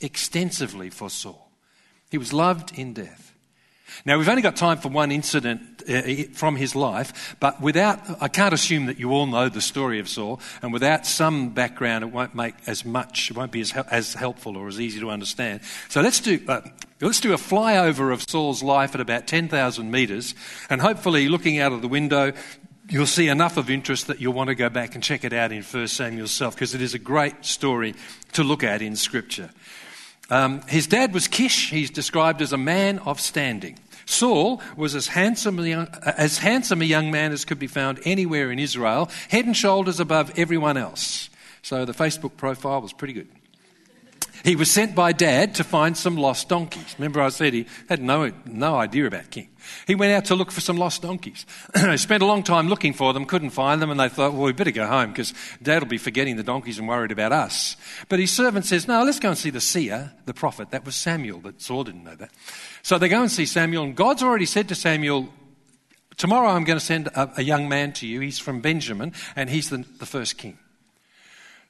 extensively 0.00 0.90
for 0.90 1.10
Saul. 1.10 1.50
He 2.10 2.18
was 2.18 2.32
loved 2.32 2.76
in 2.78 2.92
death. 2.92 3.21
Now, 4.04 4.18
we've 4.18 4.28
only 4.28 4.42
got 4.42 4.56
time 4.56 4.78
for 4.78 4.88
one 4.88 5.12
incident 5.12 5.82
uh, 5.88 6.02
from 6.34 6.56
his 6.56 6.74
life, 6.74 7.36
but 7.40 7.60
without, 7.60 8.22
I 8.22 8.28
can't 8.28 8.54
assume 8.54 8.86
that 8.86 8.98
you 8.98 9.12
all 9.12 9.26
know 9.26 9.48
the 9.48 9.60
story 9.60 9.98
of 9.98 10.08
Saul, 10.08 10.40
and 10.60 10.72
without 10.72 11.06
some 11.06 11.50
background, 11.50 12.04
it 12.04 12.12
won't 12.12 12.34
make 12.34 12.54
as 12.66 12.84
much, 12.84 13.30
it 13.30 13.36
won't 13.36 13.52
be 13.52 13.60
as, 13.60 13.72
as 13.72 14.14
helpful 14.14 14.56
or 14.56 14.68
as 14.68 14.80
easy 14.80 15.00
to 15.00 15.10
understand. 15.10 15.60
So 15.88 16.00
let's 16.00 16.20
do, 16.20 16.40
uh, 16.48 16.60
let's 17.00 17.20
do 17.20 17.32
a 17.32 17.36
flyover 17.36 18.12
of 18.12 18.22
Saul's 18.28 18.62
life 18.62 18.94
at 18.94 19.00
about 19.00 19.26
10,000 19.26 19.90
metres, 19.90 20.34
and 20.70 20.80
hopefully, 20.80 21.28
looking 21.28 21.58
out 21.58 21.72
of 21.72 21.82
the 21.82 21.88
window, 21.88 22.32
you'll 22.88 23.06
see 23.06 23.28
enough 23.28 23.56
of 23.56 23.70
interest 23.70 24.08
that 24.08 24.20
you'll 24.20 24.34
want 24.34 24.48
to 24.48 24.54
go 24.54 24.68
back 24.68 24.94
and 24.94 25.02
check 25.02 25.24
it 25.24 25.32
out 25.32 25.52
in 25.52 25.62
1 25.62 25.88
Samuel 25.88 26.28
self, 26.28 26.54
because 26.54 26.74
it 26.74 26.82
is 26.82 26.94
a 26.94 26.98
great 26.98 27.44
story 27.44 27.94
to 28.32 28.44
look 28.44 28.62
at 28.62 28.82
in 28.82 28.96
Scripture. 28.96 29.50
Um, 30.30 30.62
his 30.62 30.86
dad 30.86 31.12
was 31.12 31.28
Kish. 31.28 31.70
He's 31.70 31.90
described 31.90 32.40
as 32.40 32.52
a 32.52 32.58
man 32.58 33.00
of 33.00 33.20
standing. 33.20 33.78
Saul 34.06 34.60
was 34.76 34.94
as 34.94 35.08
handsome, 35.08 35.58
as 35.60 36.38
handsome 36.38 36.82
a 36.82 36.84
young 36.84 37.10
man 37.10 37.32
as 37.32 37.44
could 37.44 37.58
be 37.58 37.66
found 37.66 38.00
anywhere 38.04 38.50
in 38.50 38.58
Israel, 38.58 39.10
head 39.28 39.46
and 39.46 39.56
shoulders 39.56 40.00
above 40.00 40.32
everyone 40.38 40.76
else. 40.76 41.30
So 41.62 41.84
the 41.84 41.92
Facebook 41.92 42.36
profile 42.36 42.80
was 42.80 42.92
pretty 42.92 43.14
good. 43.14 43.28
He 44.44 44.56
was 44.56 44.70
sent 44.70 44.94
by 44.94 45.12
dad 45.12 45.54
to 45.56 45.64
find 45.64 45.96
some 45.96 46.16
lost 46.16 46.48
donkeys. 46.48 46.94
Remember, 46.98 47.20
I 47.20 47.28
said 47.28 47.54
he 47.54 47.66
had 47.88 48.02
no, 48.02 48.32
no 48.44 48.76
idea 48.76 49.06
about 49.06 49.30
King. 49.30 49.48
He 49.86 49.94
went 49.94 50.12
out 50.12 50.24
to 50.26 50.34
look 50.34 50.50
for 50.50 50.60
some 50.60 50.76
lost 50.76 51.02
donkeys. 51.02 51.46
he 51.74 51.96
spent 51.96 52.22
a 52.22 52.26
long 52.26 52.42
time 52.42 52.68
looking 52.68 52.92
for 52.92 53.12
them, 53.12 53.24
couldn't 53.24 53.50
find 53.50 53.80
them, 53.80 53.90
and 53.90 54.00
they 54.00 54.08
thought, 54.08 54.32
well, 54.32 54.42
we 54.42 54.52
better 54.52 54.72
go 54.72 54.86
home 54.86 55.10
because 55.10 55.32
dad 55.62 55.82
will 55.82 55.88
be 55.88 55.98
forgetting 55.98 56.36
the 56.36 56.42
donkeys 56.42 56.78
and 56.78 56.88
worried 56.88 57.12
about 57.12 57.32
us. 57.32 57.76
But 58.08 58.18
his 58.18 58.32
servant 58.32 58.66
says, 58.66 58.88
no, 58.88 59.04
let's 59.04 59.20
go 59.20 59.28
and 59.28 59.38
see 59.38 59.50
the 59.50 59.60
seer, 59.60 60.12
the 60.24 60.34
prophet. 60.34 60.70
That 60.70 60.84
was 60.84 60.96
Samuel, 60.96 61.38
but 61.38 61.60
Saul 61.60 61.84
didn't 61.84 62.04
know 62.04 62.16
that. 62.16 62.30
So 62.82 62.98
they 62.98 63.08
go 63.08 63.20
and 63.20 63.30
see 63.30 63.46
Samuel, 63.46 63.84
and 63.84 63.96
God's 63.96 64.22
already 64.22 64.46
said 64.46 64.68
to 64.68 64.74
Samuel, 64.74 65.28
Tomorrow 66.16 66.50
I'm 66.50 66.64
going 66.64 66.78
to 66.78 66.84
send 66.84 67.06
a, 67.08 67.32
a 67.38 67.42
young 67.42 67.68
man 67.68 67.92
to 67.94 68.06
you. 68.06 68.20
He's 68.20 68.38
from 68.38 68.60
Benjamin, 68.60 69.12
and 69.34 69.48
he's 69.48 69.70
the, 69.70 69.78
the 69.98 70.06
first 70.06 70.36
king. 70.36 70.58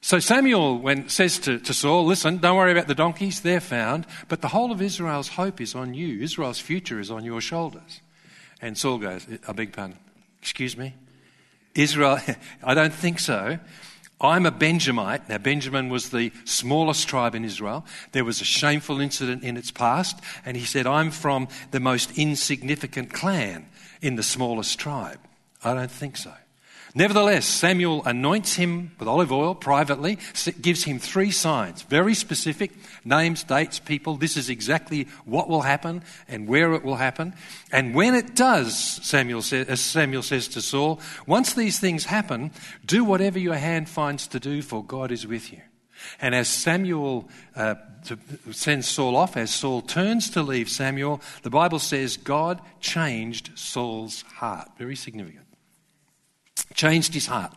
So 0.05 0.19
Samuel 0.19 0.83
says 1.07 1.39
to, 1.39 1.61
to 1.61 1.73
Saul, 1.73 2.05
Listen, 2.05 2.39
don't 2.39 2.57
worry 2.57 2.73
about 2.73 2.89
the 2.89 2.95
donkeys, 2.95 3.41
they're 3.41 3.61
found, 3.61 4.05
but 4.29 4.43
the 4.43 4.49
whole 4.49 4.73
of 4.73 4.83
Israel's 4.83 5.29
hope 5.29 5.61
is 5.61 5.77
on 5.77 5.95
you. 5.95 6.21
Israel's 6.21 6.59
future 6.59 6.99
is 6.99 7.09
on 7.09 7.25
your 7.25 7.41
shoulders. 7.41 8.01
And 8.61 8.77
Saul 8.77 8.99
goes, 8.99 9.27
I 9.47 9.53
beg 9.53 9.73
pardon, 9.73 9.97
excuse 10.41 10.77
me? 10.77 10.95
Israel, 11.77 12.19
I 12.65 12.75
don't 12.75 12.93
think 12.93 13.21
so. 13.21 13.61
I'm 14.21 14.45
a 14.45 14.51
Benjamite. 14.51 15.29
Now, 15.29 15.39
Benjamin 15.39 15.89
was 15.89 16.11
the 16.11 16.33
smallest 16.45 17.09
tribe 17.09 17.37
in 17.37 17.45
Israel. 17.45 17.85
There 18.11 18.25
was 18.25 18.41
a 18.41 18.45
shameful 18.45 19.01
incident 19.01 19.45
in 19.45 19.57
its 19.57 19.71
past, 19.71 20.21
and 20.45 20.57
he 20.57 20.65
said, 20.65 20.87
I'm 20.87 21.13
from 21.13 21.47
the 21.71 21.81
most 21.81 22.19
insignificant 22.19 23.13
clan 23.13 23.69
in 24.01 24.17
the 24.17 24.23
smallest 24.25 24.81
tribe. 24.81 25.19
I 25.63 25.75
don't 25.75 25.91
think 25.91 26.17
so. 26.17 26.33
Nevertheless, 26.95 27.47
Samuel 27.47 28.05
anoints 28.05 28.55
him 28.55 28.93
with 28.99 29.09
olive 29.09 29.33
oil 29.33 29.55
privately, 29.55 30.19
gives 30.61 30.85
him 30.85 30.99
three 30.99 31.31
signs, 31.31 31.83
very 31.83 32.15
specific 32.15 32.73
names, 33.03 33.45
dates, 33.45 33.79
people. 33.79 34.17
This 34.17 34.37
is 34.37 34.51
exactly 34.51 35.09
what 35.25 35.49
will 35.49 35.63
happen 35.63 36.03
and 36.29 36.47
where 36.47 36.75
it 36.75 36.85
will 36.85 36.97
happen. 36.97 37.35
And 37.71 37.95
when 37.95 38.15
it 38.15 38.37
does, 38.37 38.77
Samuel 38.77 39.41
says, 39.41 39.69
as 39.69 39.81
Samuel 39.81 40.23
says 40.23 40.49
to 40.49 40.61
Saul, 40.61 41.01
once 41.27 41.55
these 41.55 41.81
things 41.81 42.05
happen, 42.05 42.51
do 42.85 43.05
whatever 43.05 43.39
your 43.39 43.55
hand 43.55 43.89
finds 43.89 44.27
to 44.29 44.41
do, 44.41 44.61
for 44.61 44.85
God 44.85 45.11
is 45.11 45.27
with 45.27 45.51
you. 45.51 45.63
And 46.21 46.35
as 46.35 46.49
Samuel 46.49 47.29
uh, 47.57 47.77
sends 48.51 48.87
Saul 48.87 49.17
off, 49.17 49.37
as 49.39 49.51
Saul 49.51 49.81
turns 49.81 50.29
to 50.31 50.43
leave 50.43 50.69
Samuel, 50.69 51.23
the 51.43 51.51
Bible 51.51 51.79
says 51.79 52.19
God 52.19 52.61
changed 52.81 53.53
Saul's 53.55 54.23
heart. 54.23 54.69
Very 54.77 54.97
significant 54.97 55.42
changed 56.75 57.15
his 57.15 57.27
heart. 57.27 57.53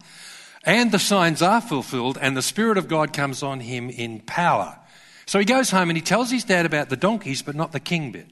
And 0.63 0.91
the 0.91 0.99
signs 0.99 1.41
are 1.41 1.61
fulfilled, 1.61 2.17
and 2.19 2.35
the 2.35 2.41
Spirit 2.41 2.77
of 2.77 2.87
God 2.87 3.13
comes 3.13 3.43
on 3.43 3.59
him 3.59 3.89
in 3.89 4.19
power. 4.21 4.79
So 5.27 5.39
he 5.39 5.45
goes 5.45 5.69
home 5.71 5.89
and 5.89 5.97
he 5.97 6.01
tells 6.01 6.31
his 6.31 6.43
dad 6.43 6.65
about 6.65 6.89
the 6.89 6.97
donkeys, 6.97 7.41
but 7.41 7.55
not 7.55 7.71
the 7.71 7.79
king 7.79 8.11
bit. 8.11 8.27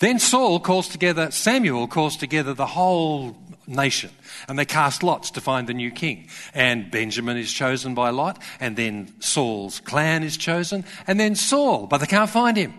Then 0.00 0.18
Saul 0.18 0.60
calls 0.60 0.88
together, 0.88 1.30
Samuel 1.30 1.86
calls 1.86 2.16
together 2.16 2.54
the 2.54 2.66
whole 2.66 3.36
nation, 3.66 4.10
and 4.48 4.58
they 4.58 4.64
cast 4.64 5.02
lots 5.02 5.30
to 5.32 5.40
find 5.40 5.68
the 5.68 5.74
new 5.74 5.90
king. 5.90 6.28
And 6.54 6.90
Benjamin 6.90 7.36
is 7.36 7.52
chosen 7.52 7.94
by 7.94 8.10
Lot, 8.10 8.42
and 8.60 8.76
then 8.76 9.12
Saul's 9.20 9.80
clan 9.80 10.22
is 10.22 10.36
chosen, 10.36 10.84
and 11.06 11.20
then 11.20 11.34
Saul, 11.34 11.86
but 11.86 11.98
they 11.98 12.06
can't 12.06 12.30
find 12.30 12.56
him. 12.56 12.72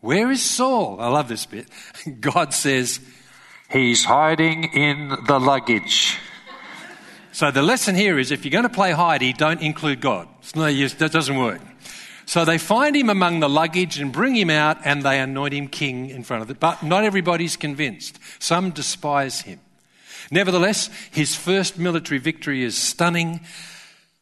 Where 0.00 0.30
is 0.30 0.42
Saul? 0.42 1.00
I 1.00 1.08
love 1.08 1.28
this 1.28 1.46
bit. 1.46 1.66
God 2.20 2.52
says, 2.52 3.00
He's 3.70 4.04
hiding 4.04 4.64
in 4.74 5.16
the 5.26 5.40
luggage. 5.40 6.18
So 7.36 7.50
the 7.50 7.60
lesson 7.60 7.94
here 7.94 8.18
is 8.18 8.30
if 8.30 8.46
you're 8.46 8.50
going 8.50 8.62
to 8.62 8.70
play 8.70 8.92
hidey, 8.92 9.36
don't 9.36 9.60
include 9.60 10.00
God. 10.00 10.26
It's 10.38 10.56
No, 10.56 10.68
use, 10.68 10.94
that 10.94 11.12
doesn't 11.12 11.36
work. 11.36 11.60
So 12.24 12.46
they 12.46 12.56
find 12.56 12.96
him 12.96 13.10
among 13.10 13.40
the 13.40 13.48
luggage 13.48 13.98
and 14.00 14.10
bring 14.10 14.34
him 14.34 14.48
out 14.48 14.78
and 14.86 15.02
they 15.02 15.20
anoint 15.20 15.52
him 15.52 15.68
king 15.68 16.08
in 16.08 16.24
front 16.24 16.42
of 16.44 16.50
it. 16.50 16.58
But 16.58 16.82
not 16.82 17.04
everybody's 17.04 17.54
convinced. 17.54 18.18
Some 18.38 18.70
despise 18.70 19.42
him. 19.42 19.60
Nevertheless, 20.30 20.88
his 21.10 21.36
first 21.36 21.78
military 21.78 22.16
victory 22.16 22.64
is 22.64 22.74
stunning. 22.74 23.40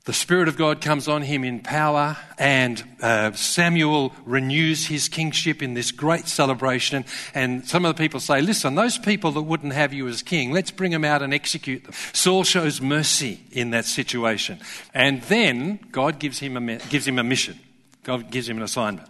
The 0.04 0.12
Spirit 0.12 0.48
of 0.48 0.58
God 0.58 0.82
comes 0.82 1.08
on 1.08 1.22
him 1.22 1.44
in 1.44 1.60
power, 1.60 2.18
and 2.36 2.84
uh, 3.00 3.32
Samuel 3.32 4.12
renews 4.26 4.86
his 4.86 5.08
kingship 5.08 5.62
in 5.62 5.72
this 5.72 5.92
great 5.92 6.28
celebration. 6.28 7.06
And 7.32 7.66
some 7.66 7.86
of 7.86 7.96
the 7.96 8.02
people 8.02 8.20
say, 8.20 8.42
Listen, 8.42 8.74
those 8.74 8.98
people 8.98 9.30
that 9.32 9.42
wouldn't 9.42 9.72
have 9.72 9.94
you 9.94 10.06
as 10.06 10.22
king, 10.22 10.52
let's 10.52 10.70
bring 10.70 10.90
them 10.90 11.06
out 11.06 11.22
and 11.22 11.32
execute 11.32 11.84
them. 11.84 11.94
Saul 12.12 12.44
shows 12.44 12.82
mercy 12.82 13.40
in 13.50 13.70
that 13.70 13.86
situation. 13.86 14.60
And 14.92 15.22
then 15.22 15.80
God 15.90 16.18
gives 16.18 16.38
him 16.38 16.56
a, 16.68 16.76
gives 16.76 17.08
him 17.08 17.18
a 17.18 17.24
mission, 17.24 17.58
God 18.02 18.30
gives 18.30 18.46
him 18.46 18.58
an 18.58 18.62
assignment. 18.62 19.08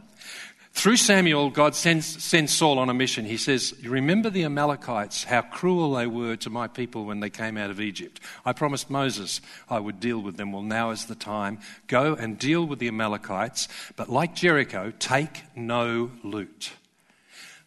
Through 0.74 0.96
Samuel, 0.96 1.50
God 1.50 1.76
sends, 1.76 2.22
sends 2.22 2.52
Saul 2.52 2.80
on 2.80 2.90
a 2.90 2.94
mission. 2.94 3.24
He 3.24 3.36
says, 3.36 3.72
You 3.80 3.90
Remember 3.90 4.28
the 4.28 4.44
Amalekites, 4.44 5.22
how 5.22 5.40
cruel 5.40 5.94
they 5.94 6.08
were 6.08 6.34
to 6.36 6.50
my 6.50 6.66
people 6.66 7.04
when 7.04 7.20
they 7.20 7.30
came 7.30 7.56
out 7.56 7.70
of 7.70 7.80
Egypt. 7.80 8.20
I 8.44 8.52
promised 8.52 8.90
Moses 8.90 9.40
I 9.70 9.78
would 9.78 10.00
deal 10.00 10.18
with 10.18 10.36
them. 10.36 10.52
Well, 10.52 10.62
now 10.62 10.90
is 10.90 11.06
the 11.06 11.14
time. 11.14 11.60
Go 11.86 12.14
and 12.14 12.38
deal 12.38 12.66
with 12.66 12.80
the 12.80 12.88
Amalekites, 12.88 13.68
but 13.94 14.10
like 14.10 14.34
Jericho, 14.34 14.92
take 14.98 15.42
no 15.54 16.10
loot. 16.24 16.72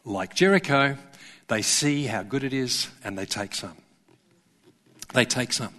Like 0.04 0.36
Jericho, 0.36 0.98
they 1.48 1.62
see 1.62 2.08
how 2.08 2.24
good 2.24 2.44
it 2.44 2.54
is 2.54 2.90
and 3.06 3.18
they 3.18 3.26
take 3.26 3.56
some. 3.56 3.78
They 5.14 5.24
take 5.24 5.54
some. 5.54 5.74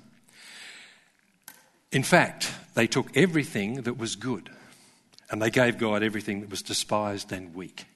In 1.92 2.02
fact, 2.02 2.50
they 2.74 2.86
took 2.86 3.14
everything 3.14 3.82
that 3.82 3.98
was 3.98 4.16
good 4.16 4.48
and 5.30 5.40
they 5.40 5.50
gave 5.50 5.78
God 5.78 6.02
everything 6.02 6.40
that 6.40 6.50
was 6.50 6.62
despised 6.62 7.32
and 7.32 7.54
weak. 7.54 7.86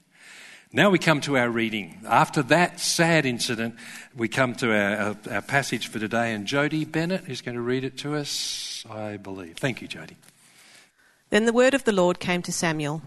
Now 0.73 0.89
we 0.89 0.99
come 0.99 1.21
to 1.23 1.37
our 1.37 1.51
reading. 1.51 2.01
After 2.07 2.43
that 2.45 2.81
sad 2.81 3.27
incident, 3.27 3.77
we 4.17 4.29
come 4.29 4.55
to 4.57 4.73
our, 4.73 5.17
our, 5.31 5.43
passage 5.43 5.89
for 5.89 5.99
today, 5.99 6.33
and 6.33 6.47
Jody 6.47 6.87
Bennett 6.87 7.29
is 7.29 7.43
going 7.43 7.57
to 7.57 7.61
read 7.61 7.85
it 7.85 7.99
to 7.99 8.15
us, 8.15 8.85
I 8.89 9.19
believe. 9.19 9.59
Thank 9.59 9.83
you, 9.83 9.89
Jody. 9.89 10.17
Then 11.29 11.45
the 11.45 11.53
word 11.53 11.75
of 11.75 11.85
the 11.85 11.93
Lord 11.93 12.21
came 12.21 12.41
to 12.43 12.53
Samuel 12.53 13.03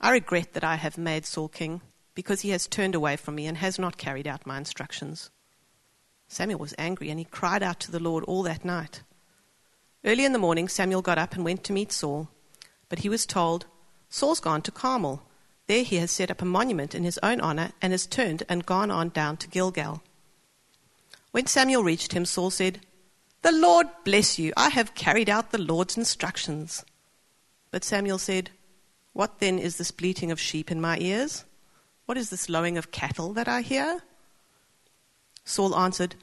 I 0.00 0.12
regret 0.12 0.54
that 0.54 0.64
I 0.64 0.76
have 0.76 0.96
made 0.96 1.26
Saul 1.26 1.48
king, 1.48 1.82
because 2.14 2.40
he 2.40 2.50
has 2.50 2.66
turned 2.66 2.94
away 2.94 3.16
from 3.16 3.34
me 3.34 3.46
and 3.46 3.58
has 3.58 3.78
not 3.78 3.98
carried 3.98 4.26
out 4.26 4.46
my 4.46 4.56
instructions. 4.56 5.30
Samuel 6.26 6.58
was 6.58 6.74
angry, 6.78 7.10
and 7.10 7.18
he 7.18 7.24
cried 7.24 7.62
out 7.62 7.80
to 7.80 7.92
the 7.92 8.00
Lord 8.00 8.24
all 8.24 8.42
that 8.44 8.64
night. 8.64 9.02
Early 10.04 10.24
in 10.24 10.32
the 10.32 10.38
morning, 10.38 10.68
Samuel 10.68 11.02
got 11.02 11.18
up 11.18 11.34
and 11.34 11.44
went 11.44 11.64
to 11.64 11.74
meet 11.74 11.92
Saul. 11.92 12.28
But 12.90 12.98
he 12.98 13.08
was 13.08 13.24
told, 13.24 13.64
Saul's 14.10 14.40
gone 14.40 14.60
to 14.62 14.70
Carmel. 14.70 15.22
There 15.68 15.84
he 15.84 15.96
has 15.96 16.10
set 16.10 16.30
up 16.30 16.42
a 16.42 16.44
monument 16.44 16.94
in 16.94 17.04
his 17.04 17.18
own 17.22 17.40
honor 17.40 17.70
and 17.80 17.92
has 17.92 18.04
turned 18.04 18.42
and 18.48 18.66
gone 18.66 18.90
on 18.90 19.08
down 19.10 19.38
to 19.38 19.48
Gilgal. 19.48 20.02
When 21.30 21.46
Samuel 21.46 21.84
reached 21.84 22.12
him, 22.12 22.26
Saul 22.26 22.50
said, 22.50 22.80
The 23.42 23.52
Lord 23.52 23.86
bless 24.04 24.38
you. 24.38 24.52
I 24.56 24.70
have 24.70 24.96
carried 24.96 25.30
out 25.30 25.52
the 25.52 25.58
Lord's 25.58 25.96
instructions. 25.96 26.84
But 27.70 27.84
Samuel 27.84 28.18
said, 28.18 28.50
What 29.12 29.38
then 29.38 29.60
is 29.60 29.76
this 29.76 29.92
bleating 29.92 30.32
of 30.32 30.40
sheep 30.40 30.72
in 30.72 30.80
my 30.80 30.98
ears? 30.98 31.44
What 32.06 32.18
is 32.18 32.30
this 32.30 32.48
lowing 32.48 32.76
of 32.76 32.90
cattle 32.90 33.32
that 33.34 33.46
I 33.46 33.60
hear? 33.60 34.02
Saul 35.44 35.76
answered, 35.76 36.16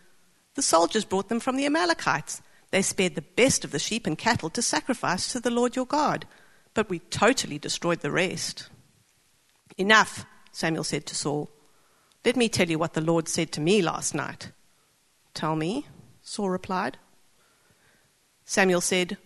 The 0.55 0.61
soldiers 0.61 1.05
brought 1.05 1.29
them 1.29 1.39
from 1.39 1.55
the 1.55 1.65
Amalekites. 1.65 2.41
They 2.71 2.81
spared 2.81 3.15
the 3.15 3.21
best 3.21 3.63
of 3.63 3.71
the 3.71 3.79
sheep 3.79 4.05
and 4.05 4.17
cattle 4.17 4.49
to 4.49 4.61
sacrifice 4.61 5.31
to 5.31 5.39
the 5.39 5.49
Lord 5.49 5.77
your 5.77 5.85
God 5.85 6.25
but 6.77 6.91
we 6.91 6.99
totally 6.99 7.57
destroyed 7.57 8.01
the 8.01 8.11
rest. 8.11 8.69
Enough, 9.79 10.27
Samuel 10.51 10.83
said 10.83 11.07
to 11.07 11.15
Saul. 11.15 11.49
Let 12.23 12.35
me 12.35 12.49
tell 12.49 12.69
you 12.69 12.77
what 12.77 12.93
the 12.93 13.01
Lord 13.01 13.27
said 13.27 13.51
to 13.53 13.61
me 13.61 13.81
last 13.81 14.13
night. 14.13 14.51
Tell 15.33 15.55
me, 15.55 15.87
Saul 16.21 16.51
replied. 16.51 16.99
Samuel 18.45 18.81
said, 18.81 19.17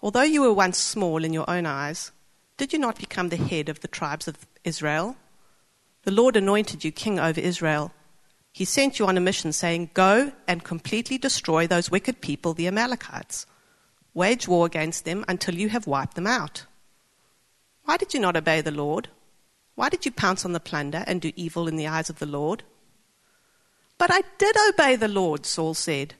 Although 0.00 0.22
you 0.22 0.42
were 0.42 0.52
once 0.52 0.78
small 0.78 1.24
in 1.24 1.32
your 1.32 1.50
own 1.50 1.66
eyes, 1.66 2.12
did 2.58 2.72
you 2.72 2.78
not 2.78 2.96
become 2.96 3.30
the 3.30 3.36
head 3.36 3.68
of 3.68 3.80
the 3.80 3.88
tribes 3.88 4.28
of 4.28 4.46
Israel? 4.62 5.16
The 6.04 6.12
Lord 6.12 6.36
anointed 6.36 6.84
you 6.84 6.92
king 6.92 7.18
over 7.18 7.40
Israel. 7.40 7.90
He 8.52 8.64
sent 8.64 9.00
you 9.00 9.06
on 9.08 9.16
a 9.16 9.20
mission 9.20 9.52
saying, 9.52 9.90
Go 9.94 10.30
and 10.46 10.62
completely 10.62 11.18
destroy 11.18 11.66
those 11.66 11.90
wicked 11.90 12.20
people, 12.20 12.54
the 12.54 12.68
Amalekites. 12.68 13.46
Wage 14.16 14.48
war 14.48 14.64
against 14.64 15.04
them 15.04 15.26
until 15.28 15.54
you 15.54 15.68
have 15.68 15.86
wiped 15.86 16.14
them 16.14 16.26
out. 16.26 16.64
Why 17.84 17.98
did 17.98 18.14
you 18.14 18.20
not 18.20 18.34
obey 18.34 18.62
the 18.62 18.70
Lord? 18.70 19.08
Why 19.74 19.90
did 19.90 20.06
you 20.06 20.10
pounce 20.10 20.42
on 20.46 20.54
the 20.54 20.58
plunder 20.58 21.04
and 21.06 21.20
do 21.20 21.34
evil 21.36 21.68
in 21.68 21.76
the 21.76 21.86
eyes 21.86 22.08
of 22.08 22.18
the 22.18 22.24
Lord? 22.24 22.62
But 23.98 24.10
I 24.10 24.22
did 24.38 24.56
obey 24.70 24.96
the 24.96 25.06
Lord, 25.06 25.44
Saul 25.44 25.74
said. 25.74 26.14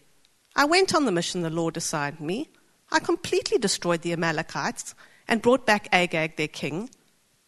I 0.54 0.66
went 0.66 0.94
on 0.94 1.06
the 1.06 1.10
mission 1.10 1.40
the 1.40 1.48
Lord 1.48 1.74
assigned 1.78 2.20
me. 2.20 2.50
I 2.92 2.98
completely 2.98 3.56
destroyed 3.56 4.02
the 4.02 4.12
Amalekites 4.12 4.94
and 5.26 5.40
brought 5.40 5.64
back 5.64 5.88
Agag, 5.90 6.36
their 6.36 6.48
king. 6.48 6.90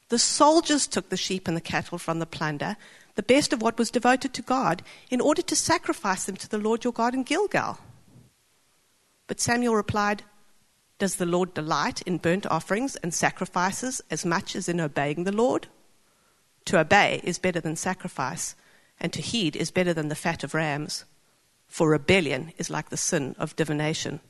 The 0.09 0.19
soldiers 0.19 0.87
took 0.87 1.11
the 1.11 1.19
sheep 1.19 1.47
and 1.47 1.59
the 1.59 1.61
cattle 1.61 1.99
from 1.99 2.21
the 2.21 2.27
plunder, 2.27 2.79
the 3.17 3.23
best 3.23 3.53
of 3.53 3.61
what 3.61 3.77
was 3.77 3.91
devoted 3.91 4.33
to 4.33 4.41
God, 4.41 4.83
in 5.11 5.21
order 5.21 5.43
to 5.43 5.55
sacrifice 5.55 6.25
them 6.25 6.37
to 6.37 6.49
the 6.49 6.57
Lord 6.57 6.85
your 6.85 6.95
God 6.95 7.13
in 7.13 7.23
Gilgal. 7.23 7.79
But 9.27 9.41
Samuel 9.41 9.77
replied, 9.77 10.23
does 10.99 11.17
the 11.17 11.27
Lord 11.27 11.55
delight 11.55 12.03
in 12.03 12.19
burnt 12.19 12.47
offerings 12.47 12.97
and 12.97 13.15
sacrifices 13.15 14.01
as 14.11 14.25
much 14.25 14.57
as 14.57 14.69
in 14.69 14.81
obeying 14.81 15.25
the 15.25 15.33
Lord? 15.33 15.69
To 16.67 16.81
obey 16.81 17.21
is 17.25 17.39
better 17.39 17.61
than 17.61 17.77
sacrifice, 17.77 18.55
and 19.01 19.13
to 19.13 19.23
heed 19.23 19.57
is 19.57 19.71
better 19.71 19.95
than 19.95 20.09
the 20.09 20.15
fat 20.15 20.43
of 20.43 20.55
rams. 20.55 21.05
For 21.69 21.89
rebellion 21.89 22.53
is 22.59 22.71
like 22.71 22.91
the 22.91 22.97
sin 22.97 23.37
of 23.39 23.57
divination, 23.57 24.21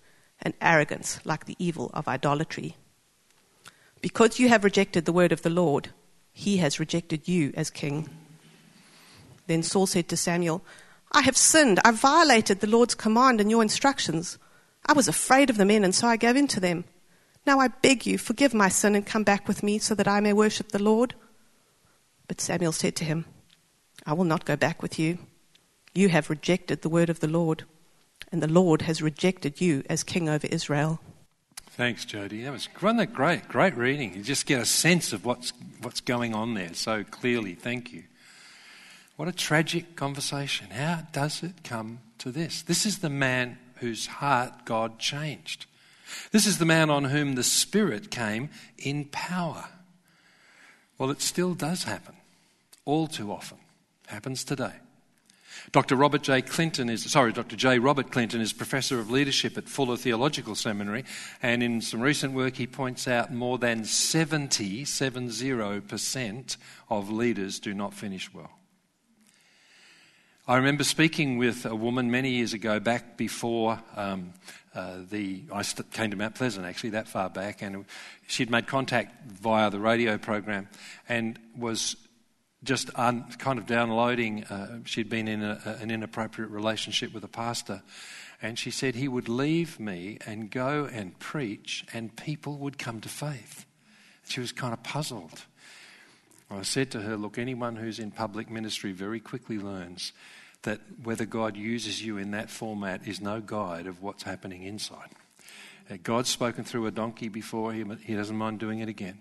and 0.42 0.54
arrogance 0.60 1.20
like 1.24 1.46
the 1.46 1.56
evil 1.58 1.90
of 1.94 2.06
idolatry. 2.06 2.76
Because 4.00 4.38
you 4.38 4.48
have 4.48 4.62
rejected 4.62 5.04
the 5.04 5.12
word 5.12 5.32
of 5.32 5.42
the 5.42 5.50
Lord, 5.50 5.88
he 6.32 6.58
has 6.58 6.78
rejected 6.78 7.26
you 7.26 7.52
as 7.56 7.70
king. 7.70 8.08
Then 9.46 9.62
Saul 9.62 9.86
said 9.86 10.08
to 10.08 10.16
Samuel, 10.16 10.62
I 11.10 11.22
have 11.22 11.36
sinned. 11.36 11.80
I 11.84 11.90
violated 11.90 12.60
the 12.60 12.68
Lord's 12.68 12.94
command 12.94 13.40
and 13.40 13.50
your 13.50 13.62
instructions. 13.62 14.38
I 14.88 14.94
was 14.94 15.06
afraid 15.06 15.50
of 15.50 15.58
the 15.58 15.64
men, 15.64 15.84
and 15.84 15.94
so 15.94 16.08
I 16.08 16.16
gave 16.16 16.34
in 16.34 16.48
to 16.48 16.60
them. 16.60 16.84
Now 17.46 17.60
I 17.60 17.68
beg 17.68 18.06
you, 18.06 18.18
forgive 18.18 18.54
my 18.54 18.68
sin 18.68 18.94
and 18.94 19.06
come 19.06 19.22
back 19.22 19.46
with 19.46 19.62
me 19.62 19.78
so 19.78 19.94
that 19.94 20.08
I 20.08 20.20
may 20.20 20.32
worship 20.32 20.68
the 20.68 20.82
Lord. 20.82 21.14
But 22.26 22.40
Samuel 22.40 22.72
said 22.72 22.96
to 22.96 23.04
him, 23.04 23.24
I 24.06 24.14
will 24.14 24.24
not 24.24 24.44
go 24.44 24.56
back 24.56 24.82
with 24.82 24.98
you. 24.98 25.18
You 25.94 26.08
have 26.08 26.30
rejected 26.30 26.82
the 26.82 26.88
word 26.88 27.10
of 27.10 27.20
the 27.20 27.28
Lord. 27.28 27.64
and 28.30 28.42
the 28.42 28.48
Lord 28.48 28.82
has 28.82 29.00
rejected 29.02 29.60
you 29.60 29.82
as 29.88 30.02
king 30.02 30.28
over 30.28 30.46
Israel. 30.48 31.00
Thanks, 31.70 32.04
Jody. 32.04 32.42
That 32.42 32.52
was 32.52 32.68
wasn't 32.82 32.98
that 32.98 33.14
great? 33.14 33.48
Great 33.48 33.76
reading. 33.76 34.14
You 34.14 34.22
just 34.22 34.46
get 34.46 34.60
a 34.60 34.66
sense 34.66 35.12
of 35.12 35.24
what's 35.24 35.52
what's 35.80 36.00
going 36.00 36.34
on 36.34 36.54
there 36.54 36.74
so 36.74 37.04
clearly. 37.04 37.54
Thank 37.54 37.92
you. 37.92 38.02
What 39.16 39.28
a 39.28 39.32
tragic 39.32 39.96
conversation. 39.96 40.70
How 40.70 41.06
does 41.12 41.42
it 41.42 41.64
come 41.64 42.00
to 42.18 42.30
this? 42.30 42.62
This 42.62 42.84
is 42.84 42.98
the 42.98 43.10
man 43.10 43.58
whose 43.80 44.06
heart 44.06 44.64
God 44.64 44.98
changed. 44.98 45.66
This 46.32 46.46
is 46.46 46.58
the 46.58 46.64
man 46.64 46.90
on 46.90 47.04
whom 47.04 47.34
the 47.34 47.44
Spirit 47.44 48.10
came 48.10 48.50
in 48.78 49.06
power. 49.06 49.68
Well, 50.96 51.10
it 51.10 51.20
still 51.22 51.54
does 51.54 51.84
happen, 51.84 52.16
all 52.84 53.06
too 53.06 53.30
often. 53.30 53.58
Happens 54.06 54.42
today. 54.44 54.72
Dr. 55.70 55.96
Robert 55.96 56.22
J. 56.22 56.40
Clinton 56.40 56.88
is, 56.88 57.10
sorry, 57.10 57.32
Dr. 57.32 57.56
J. 57.56 57.78
Robert 57.78 58.10
Clinton 58.10 58.40
is 58.40 58.52
Professor 58.54 58.98
of 58.98 59.10
Leadership 59.10 59.58
at 59.58 59.68
Fuller 59.68 59.98
Theological 59.98 60.54
Seminary, 60.54 61.04
and 61.42 61.62
in 61.62 61.82
some 61.82 62.00
recent 62.00 62.32
work 62.32 62.56
he 62.56 62.66
points 62.66 63.06
out 63.06 63.32
more 63.32 63.58
than 63.58 63.84
70, 63.84 64.84
70% 64.84 66.56
of 66.88 67.10
leaders 67.10 67.58
do 67.60 67.74
not 67.74 67.92
finish 67.92 68.32
well. 68.32 68.57
I 70.48 70.56
remember 70.56 70.82
speaking 70.82 71.36
with 71.36 71.66
a 71.66 71.74
woman 71.74 72.10
many 72.10 72.30
years 72.30 72.54
ago, 72.54 72.80
back 72.80 73.18
before 73.18 73.82
um, 73.94 74.32
uh, 74.74 75.00
the 75.10 75.42
I 75.52 75.62
came 75.92 76.10
to 76.10 76.16
Mount 76.16 76.36
Pleasant 76.36 76.64
actually 76.64 76.90
that 76.90 77.06
far 77.06 77.28
back, 77.28 77.60
and 77.60 77.84
she'd 78.28 78.50
made 78.50 78.66
contact 78.66 79.30
via 79.30 79.68
the 79.68 79.78
radio 79.78 80.16
program, 80.16 80.66
and 81.06 81.38
was 81.54 81.96
just 82.64 82.88
un, 82.94 83.24
kind 83.38 83.58
of 83.58 83.66
downloading. 83.66 84.44
Uh, 84.44 84.78
she'd 84.86 85.10
been 85.10 85.28
in 85.28 85.42
a, 85.42 85.76
an 85.82 85.90
inappropriate 85.90 86.50
relationship 86.50 87.12
with 87.12 87.24
a 87.24 87.28
pastor, 87.28 87.82
and 88.40 88.58
she 88.58 88.70
said 88.70 88.94
he 88.94 89.06
would 89.06 89.28
leave 89.28 89.78
me 89.78 90.16
and 90.24 90.50
go 90.50 90.88
and 90.90 91.18
preach, 91.18 91.84
and 91.92 92.16
people 92.16 92.56
would 92.56 92.78
come 92.78 93.02
to 93.02 93.10
faith. 93.10 93.66
She 94.26 94.40
was 94.40 94.52
kind 94.52 94.72
of 94.72 94.82
puzzled. 94.82 95.44
I 96.50 96.62
said 96.62 96.90
to 96.92 97.02
her, 97.02 97.18
Look, 97.18 97.36
anyone 97.36 97.76
who's 97.76 97.98
in 97.98 98.10
public 98.10 98.48
ministry 98.48 98.92
very 98.92 99.20
quickly 99.20 99.58
learns 99.58 100.12
that 100.62 100.80
whether 101.02 101.24
God 101.24 101.56
uses 101.56 102.04
you 102.04 102.18
in 102.18 102.32
that 102.32 102.50
format 102.50 103.06
is 103.06 103.20
no 103.20 103.40
guide 103.40 103.86
of 103.86 104.02
what's 104.02 104.22
happening 104.22 104.64
inside. 104.64 105.10
Uh, 105.90 105.96
God's 106.02 106.28
spoken 106.28 106.64
through 106.64 106.86
a 106.86 106.90
donkey 106.90 107.28
before, 107.28 107.72
he, 107.72 107.84
he 108.04 108.14
doesn't 108.14 108.36
mind 108.36 108.58
doing 108.58 108.80
it 108.80 108.88
again. 108.88 109.18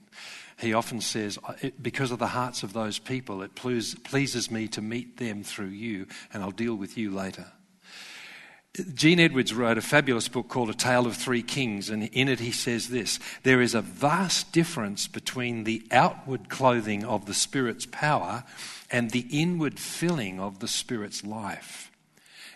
He 0.60 0.74
often 0.74 1.02
says, 1.02 1.38
Because 1.82 2.12
of 2.12 2.20
the 2.20 2.28
hearts 2.28 2.64
of 2.64 2.74
those 2.74 2.98
people, 2.98 3.44
it 3.44 3.54
pleases 3.56 4.52
me 4.52 4.68
to 4.70 4.82
meet 4.82 5.18
them 5.18 5.44
through 5.44 5.68
you, 5.68 6.08
and 6.34 6.42
I'll 6.42 6.52
deal 6.52 6.76
with 6.76 6.98
you 6.98 7.12
later. 7.12 7.46
Gene 8.94 9.20
Edwards 9.20 9.54
wrote 9.54 9.78
a 9.78 9.82
fabulous 9.82 10.28
book 10.28 10.50
called 10.50 10.70
A 10.70 10.74
Tale 10.74 11.08
of 11.08 11.16
Three 11.16 11.42
Kings, 11.42 11.90
and 11.90 12.04
in 12.04 12.28
it 12.28 12.40
he 12.40 12.52
says 12.52 12.90
this 12.90 13.20
There 13.44 13.62
is 13.62 13.74
a 13.74 13.82
vast 13.82 14.52
difference 14.52 15.08
between 15.08 15.64
the 15.64 15.84
outward 15.92 16.50
clothing 16.50 17.04
of 17.04 17.26
the 17.26 17.34
Spirit's 17.34 17.88
power 17.88 18.44
and 18.92 19.12
the 19.12 19.26
inward 19.32 19.80
filling 19.80 20.40
of 20.40 20.60
the 20.60 20.68
Spirit's 20.68 21.24
life. 21.24 21.92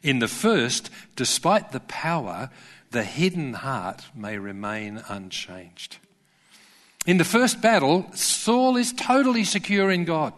In 0.04 0.20
the 0.20 0.28
first, 0.28 0.90
despite 1.16 1.72
the 1.72 1.80
power, 1.80 2.50
the 2.92 3.04
hidden 3.04 3.54
heart 3.54 4.06
may 4.16 4.38
remain 4.38 5.02
unchanged. 5.08 5.98
In 7.06 7.18
the 7.18 7.24
first 7.24 7.62
battle, 7.62 8.06
Saul 8.14 8.78
is 8.78 8.94
totally 8.94 9.44
secure 9.44 9.90
in 9.90 10.06
God. 10.06 10.34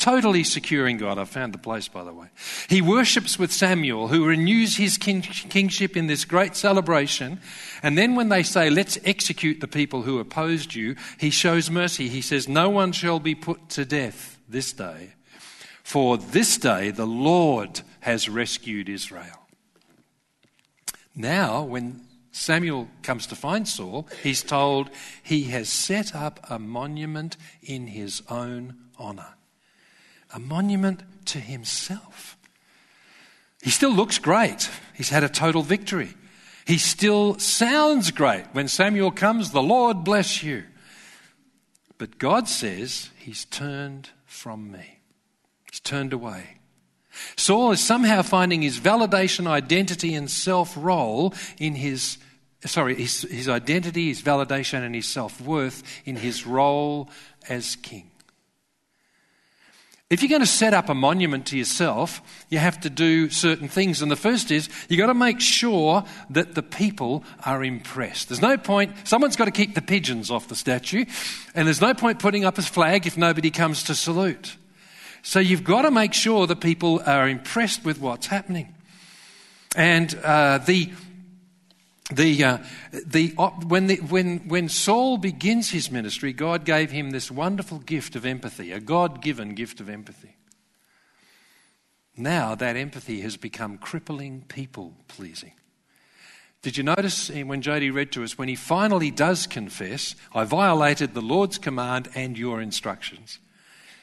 Totally 0.00 0.44
secure 0.44 0.88
in 0.88 0.96
God. 0.96 1.18
I've 1.18 1.28
found 1.28 1.52
the 1.52 1.58
place, 1.58 1.86
by 1.86 2.04
the 2.04 2.12
way. 2.14 2.28
He 2.70 2.80
worships 2.80 3.38
with 3.38 3.52
Samuel, 3.52 4.08
who 4.08 4.24
renews 4.24 4.76
his 4.76 4.96
king- 4.96 5.20
kingship 5.20 5.94
in 5.94 6.06
this 6.06 6.24
great 6.24 6.56
celebration. 6.56 7.38
And 7.82 7.98
then, 7.98 8.14
when 8.14 8.30
they 8.30 8.42
say, 8.42 8.70
Let's 8.70 8.98
execute 9.04 9.60
the 9.60 9.68
people 9.68 10.00
who 10.00 10.18
opposed 10.18 10.74
you, 10.74 10.96
he 11.18 11.28
shows 11.28 11.70
mercy. 11.70 12.08
He 12.08 12.22
says, 12.22 12.48
No 12.48 12.70
one 12.70 12.92
shall 12.92 13.20
be 13.20 13.34
put 13.34 13.68
to 13.70 13.84
death 13.84 14.38
this 14.48 14.72
day, 14.72 15.12
for 15.82 16.16
this 16.16 16.56
day 16.56 16.90
the 16.90 17.06
Lord 17.06 17.82
has 18.00 18.26
rescued 18.26 18.88
Israel. 18.88 19.46
Now, 21.14 21.62
when 21.62 22.00
Samuel 22.32 22.88
comes 23.02 23.26
to 23.26 23.36
find 23.36 23.68
Saul, 23.68 24.08
he's 24.22 24.42
told 24.42 24.88
he 25.22 25.42
has 25.50 25.68
set 25.68 26.14
up 26.14 26.40
a 26.48 26.58
monument 26.58 27.36
in 27.60 27.88
his 27.88 28.22
own 28.30 28.76
honor. 28.98 29.34
A 30.32 30.38
monument 30.38 31.02
to 31.26 31.38
himself. 31.38 32.36
He 33.62 33.70
still 33.70 33.92
looks 33.92 34.18
great. 34.18 34.70
He's 34.94 35.10
had 35.10 35.24
a 35.24 35.28
total 35.28 35.62
victory. 35.62 36.14
He 36.66 36.78
still 36.78 37.38
sounds 37.38 38.10
great. 38.10 38.44
When 38.52 38.68
Samuel 38.68 39.10
comes, 39.10 39.50
the 39.50 39.62
Lord 39.62 40.04
bless 40.04 40.42
you. 40.42 40.64
But 41.98 42.18
God 42.18 42.48
says 42.48 43.10
he's 43.18 43.44
turned 43.44 44.10
from 44.24 44.70
me. 44.70 45.00
He's 45.70 45.80
turned 45.80 46.12
away. 46.12 46.60
Saul 47.36 47.72
is 47.72 47.80
somehow 47.80 48.22
finding 48.22 48.62
his 48.62 48.78
validation, 48.78 49.46
identity, 49.46 50.14
and 50.14 50.30
self 50.30 50.74
role 50.76 51.34
in 51.58 51.74
his, 51.74 52.18
sorry, 52.64 52.94
his, 52.94 53.22
his 53.22 53.48
identity, 53.48 54.08
his 54.08 54.22
validation, 54.22 54.84
and 54.84 54.94
his 54.94 55.06
self 55.06 55.40
worth 55.40 55.82
in 56.04 56.16
his 56.16 56.46
role 56.46 57.10
as 57.48 57.76
king. 57.76 58.09
If 60.10 60.22
you're 60.22 60.28
going 60.28 60.40
to 60.40 60.46
set 60.46 60.74
up 60.74 60.88
a 60.88 60.94
monument 60.94 61.46
to 61.46 61.56
yourself, 61.56 62.20
you 62.48 62.58
have 62.58 62.80
to 62.80 62.90
do 62.90 63.30
certain 63.30 63.68
things. 63.68 64.02
And 64.02 64.10
the 64.10 64.16
first 64.16 64.50
is 64.50 64.68
you've 64.88 64.98
got 64.98 65.06
to 65.06 65.14
make 65.14 65.40
sure 65.40 66.02
that 66.30 66.56
the 66.56 66.64
people 66.64 67.22
are 67.46 67.62
impressed. 67.62 68.28
There's 68.28 68.42
no 68.42 68.58
point, 68.58 68.92
someone's 69.04 69.36
got 69.36 69.44
to 69.44 69.52
keep 69.52 69.76
the 69.76 69.82
pigeons 69.82 70.28
off 70.28 70.48
the 70.48 70.56
statue, 70.56 71.04
and 71.54 71.68
there's 71.68 71.80
no 71.80 71.94
point 71.94 72.18
putting 72.18 72.44
up 72.44 72.58
a 72.58 72.62
flag 72.62 73.06
if 73.06 73.16
nobody 73.16 73.52
comes 73.52 73.84
to 73.84 73.94
salute. 73.94 74.56
So 75.22 75.38
you've 75.38 75.62
got 75.62 75.82
to 75.82 75.92
make 75.92 76.12
sure 76.12 76.48
that 76.48 76.60
people 76.60 77.00
are 77.06 77.28
impressed 77.28 77.84
with 77.84 78.00
what's 78.00 78.26
happening. 78.26 78.74
And 79.76 80.12
uh, 80.24 80.58
the 80.58 80.90
the, 82.12 82.44
uh, 82.44 82.58
the, 82.92 83.28
when, 83.66 83.86
the, 83.86 83.96
when, 83.96 84.48
when 84.48 84.68
Saul 84.68 85.18
begins 85.18 85.70
his 85.70 85.90
ministry, 85.90 86.32
God 86.32 86.64
gave 86.64 86.90
him 86.90 87.10
this 87.10 87.30
wonderful 87.30 87.78
gift 87.78 88.16
of 88.16 88.26
empathy, 88.26 88.72
a 88.72 88.80
God 88.80 89.22
given 89.22 89.54
gift 89.54 89.80
of 89.80 89.88
empathy. 89.88 90.36
Now 92.16 92.54
that 92.54 92.76
empathy 92.76 93.20
has 93.20 93.36
become 93.36 93.78
crippling 93.78 94.44
people 94.48 94.94
pleasing. 95.08 95.52
Did 96.62 96.76
you 96.76 96.82
notice 96.82 97.30
when 97.30 97.62
Jody 97.62 97.90
read 97.90 98.12
to 98.12 98.22
us, 98.22 98.36
when 98.36 98.48
he 98.48 98.54
finally 98.54 99.10
does 99.10 99.46
confess, 99.46 100.14
I 100.34 100.44
violated 100.44 101.14
the 101.14 101.22
Lord's 101.22 101.56
command 101.56 102.10
and 102.14 102.36
your 102.36 102.60
instructions? 102.60 103.38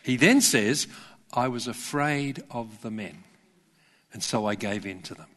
He 0.01 0.17
then 0.17 0.41
says, 0.41 0.87
I 1.33 1.49
was 1.49 1.67
afraid 1.67 2.41
of 2.49 2.81
the 2.81 2.89
men, 2.89 3.23
and 4.11 4.23
so 4.23 4.47
I 4.47 4.55
gave 4.55 4.85
in 4.85 5.01
to 5.03 5.13
them. 5.13 5.27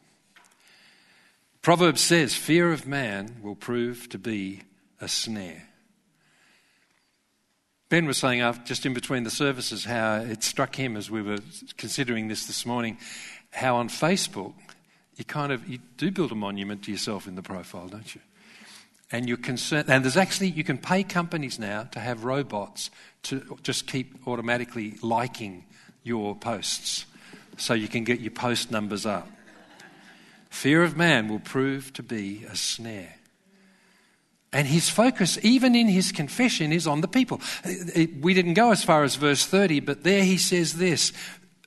Proverbs 1.62 2.00
says, 2.00 2.34
Fear 2.34 2.72
of 2.72 2.86
man 2.86 3.36
will 3.42 3.54
prove 3.54 4.08
to 4.10 4.18
be 4.18 4.62
a 5.00 5.08
snare. 5.08 5.68
Ben 7.90 8.06
was 8.06 8.18
saying, 8.18 8.40
uh, 8.40 8.52
just 8.64 8.86
in 8.86 8.94
between 8.94 9.24
the 9.24 9.30
services, 9.30 9.84
how 9.84 10.20
it 10.20 10.42
struck 10.44 10.76
him 10.76 10.96
as 10.96 11.10
we 11.10 11.22
were 11.22 11.38
considering 11.76 12.28
this 12.28 12.46
this 12.46 12.64
morning, 12.64 12.96
how 13.50 13.76
on 13.76 13.88
Facebook 13.88 14.54
you 15.16 15.24
kind 15.24 15.52
of 15.52 15.68
you 15.68 15.78
do 15.98 16.10
build 16.10 16.32
a 16.32 16.36
monument 16.36 16.84
to 16.84 16.90
yourself 16.90 17.26
in 17.26 17.34
the 17.34 17.42
profile, 17.42 17.88
don't 17.88 18.14
you? 18.14 18.20
And 19.12 19.28
you're 19.28 19.36
concerned, 19.36 19.90
and 19.90 20.04
there's 20.04 20.16
actually 20.16 20.48
you 20.48 20.64
can 20.64 20.78
pay 20.78 21.02
companies 21.02 21.58
now 21.58 21.82
to 21.92 22.00
have 22.00 22.24
robots 22.24 22.90
to 23.24 23.58
just 23.62 23.86
keep 23.86 24.26
automatically 24.26 24.94
liking 25.02 25.64
your 26.04 26.36
posts 26.36 27.04
so 27.58 27.74
you 27.74 27.88
can 27.88 28.04
get 28.04 28.20
your 28.20 28.30
post 28.30 28.70
numbers 28.70 29.04
up. 29.04 29.28
Fear 30.50 30.82
of 30.82 30.96
man 30.96 31.28
will 31.28 31.40
prove 31.40 31.92
to 31.94 32.02
be 32.02 32.44
a 32.44 32.54
snare. 32.54 33.14
And 34.52 34.66
his 34.66 34.90
focus, 34.90 35.38
even 35.42 35.76
in 35.76 35.86
his 35.86 36.10
confession, 36.10 36.72
is 36.72 36.86
on 36.86 37.00
the 37.00 37.08
people. 37.08 37.40
We 38.20 38.34
didn't 38.34 38.54
go 38.54 38.72
as 38.72 38.82
far 38.82 39.04
as 39.04 39.14
verse 39.14 39.46
30, 39.46 39.80
but 39.80 40.02
there 40.02 40.24
he 40.24 40.36
says 40.36 40.74
this 40.74 41.12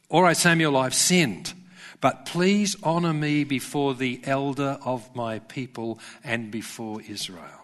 All 0.10 0.22
right, 0.22 0.36
Samuel, 0.36 0.76
I've 0.76 0.94
sinned, 0.94 1.54
but 2.02 2.26
please 2.26 2.76
honor 2.84 3.14
me 3.14 3.46
before 3.46 3.94
the 3.96 4.20
elder 4.26 4.78
of 4.86 5.16
my 5.16 5.40
people 5.40 5.98
and 6.24 6.52
before 6.52 7.02
Israel. 7.02 7.62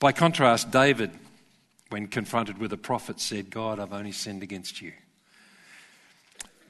By 0.00 0.10
contrast, 0.10 0.72
David, 0.72 1.12
when 1.90 2.08
confronted 2.08 2.58
with 2.58 2.72
a 2.72 2.76
prophet, 2.76 3.20
said, 3.20 3.48
God, 3.48 3.78
I've 3.78 3.92
only 3.92 4.12
sinned 4.12 4.42
against 4.42 4.82
you. 4.82 4.92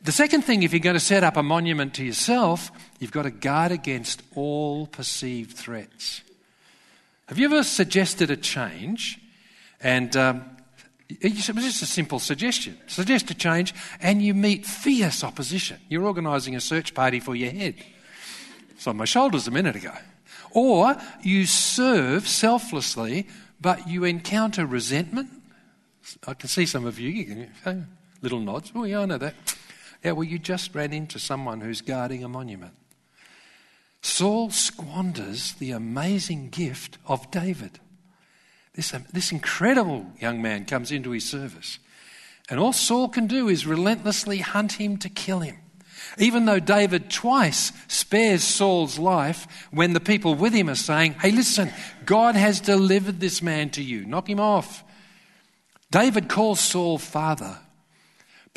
The 0.02 0.12
second 0.12 0.42
thing, 0.42 0.62
if 0.62 0.72
you're 0.72 0.80
going 0.80 0.94
to 0.94 1.00
set 1.00 1.24
up 1.24 1.36
a 1.36 1.42
monument 1.42 1.94
to 1.94 2.04
yourself, 2.04 2.70
you've 2.98 3.12
got 3.12 3.22
to 3.22 3.30
guard 3.30 3.72
against 3.72 4.22
all 4.34 4.86
perceived 4.86 5.56
threats. 5.56 6.22
Have 7.26 7.38
you 7.38 7.46
ever 7.46 7.62
suggested 7.62 8.30
a 8.30 8.36
change 8.36 9.20
and 9.80 10.16
um, 10.16 10.44
it's 11.08 11.46
just 11.46 11.82
a 11.82 11.86
simple 11.86 12.18
suggestion. 12.18 12.78
Suggest 12.86 13.30
a 13.30 13.34
change 13.34 13.74
and 14.00 14.22
you 14.22 14.34
meet 14.34 14.66
fierce 14.66 15.24
opposition. 15.24 15.78
You're 15.88 16.04
organising 16.04 16.54
a 16.54 16.60
search 16.60 16.94
party 16.94 17.20
for 17.20 17.34
your 17.34 17.50
head. 17.50 17.74
It's 18.70 18.86
on 18.86 18.96
my 18.96 19.06
shoulders 19.06 19.48
a 19.48 19.50
minute 19.50 19.76
ago. 19.76 19.94
Or 20.52 20.96
you 21.22 21.46
serve 21.46 22.28
selflessly, 22.28 23.26
but 23.60 23.88
you 23.88 24.04
encounter 24.04 24.66
resentment. 24.66 25.30
I 26.26 26.34
can 26.34 26.48
see 26.48 26.66
some 26.66 26.86
of 26.86 26.98
you, 26.98 27.10
you 27.10 27.48
can, 27.62 27.88
little 28.22 28.40
nods. 28.40 28.72
Oh, 28.74 28.84
yeah, 28.84 29.00
I 29.00 29.04
know 29.06 29.18
that. 29.18 29.34
Yeah, 30.04 30.12
well, 30.12 30.24
you 30.24 30.38
just 30.38 30.74
ran 30.74 30.92
into 30.92 31.18
someone 31.18 31.60
who's 31.60 31.80
guarding 31.80 32.22
a 32.22 32.28
monument. 32.28 32.74
Saul 34.00 34.50
squanders 34.50 35.54
the 35.54 35.72
amazing 35.72 36.50
gift 36.50 36.98
of 37.06 37.30
David. 37.30 37.80
This, 38.74 38.94
um, 38.94 39.06
this 39.12 39.32
incredible 39.32 40.06
young 40.20 40.40
man 40.40 40.64
comes 40.64 40.92
into 40.92 41.10
his 41.10 41.28
service. 41.28 41.78
And 42.48 42.60
all 42.60 42.72
Saul 42.72 43.08
can 43.08 43.26
do 43.26 43.48
is 43.48 43.66
relentlessly 43.66 44.38
hunt 44.38 44.72
him 44.72 44.98
to 44.98 45.08
kill 45.08 45.40
him. 45.40 45.58
Even 46.16 46.46
though 46.46 46.60
David 46.60 47.10
twice 47.10 47.72
spares 47.88 48.44
Saul's 48.44 48.98
life 48.98 49.66
when 49.70 49.92
the 49.92 50.00
people 50.00 50.34
with 50.34 50.52
him 50.52 50.70
are 50.70 50.74
saying, 50.76 51.14
Hey, 51.14 51.32
listen, 51.32 51.70
God 52.06 52.36
has 52.36 52.60
delivered 52.60 53.20
this 53.20 53.42
man 53.42 53.70
to 53.70 53.82
you. 53.82 54.06
Knock 54.06 54.30
him 54.30 54.40
off. 54.40 54.84
David 55.90 56.28
calls 56.28 56.60
Saul 56.60 56.98
father. 56.98 57.58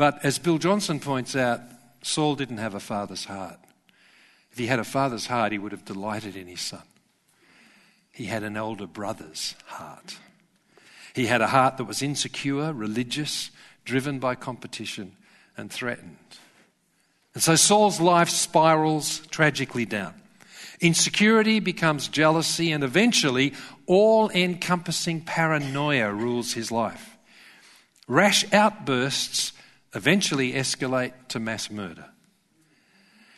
But 0.01 0.25
as 0.25 0.39
Bill 0.39 0.57
Johnson 0.57 0.99
points 0.99 1.35
out, 1.35 1.61
Saul 2.01 2.33
didn't 2.33 2.57
have 2.57 2.73
a 2.73 2.79
father's 2.79 3.25
heart. 3.25 3.59
If 4.51 4.57
he 4.57 4.65
had 4.65 4.79
a 4.79 4.83
father's 4.83 5.27
heart, 5.27 5.51
he 5.51 5.59
would 5.59 5.73
have 5.73 5.85
delighted 5.85 6.35
in 6.35 6.47
his 6.47 6.61
son. 6.61 6.81
He 8.11 8.25
had 8.25 8.41
an 8.41 8.57
elder 8.57 8.87
brother's 8.87 9.53
heart. 9.67 10.17
He 11.13 11.27
had 11.27 11.41
a 11.41 11.45
heart 11.45 11.77
that 11.77 11.83
was 11.83 12.01
insecure, 12.01 12.73
religious, 12.73 13.51
driven 13.85 14.17
by 14.17 14.33
competition, 14.33 15.11
and 15.55 15.71
threatened. 15.71 16.17
And 17.35 17.43
so 17.43 17.55
Saul's 17.55 18.01
life 18.01 18.29
spirals 18.29 19.19
tragically 19.27 19.85
down. 19.85 20.15
Insecurity 20.79 21.59
becomes 21.59 22.07
jealousy, 22.07 22.71
and 22.71 22.83
eventually, 22.83 23.53
all 23.85 24.31
encompassing 24.31 25.21
paranoia 25.21 26.11
rules 26.11 26.53
his 26.53 26.71
life. 26.71 27.19
Rash 28.07 28.51
outbursts 28.51 29.53
eventually 29.93 30.53
escalate 30.53 31.13
to 31.29 31.39
mass 31.39 31.69
murder. 31.69 32.05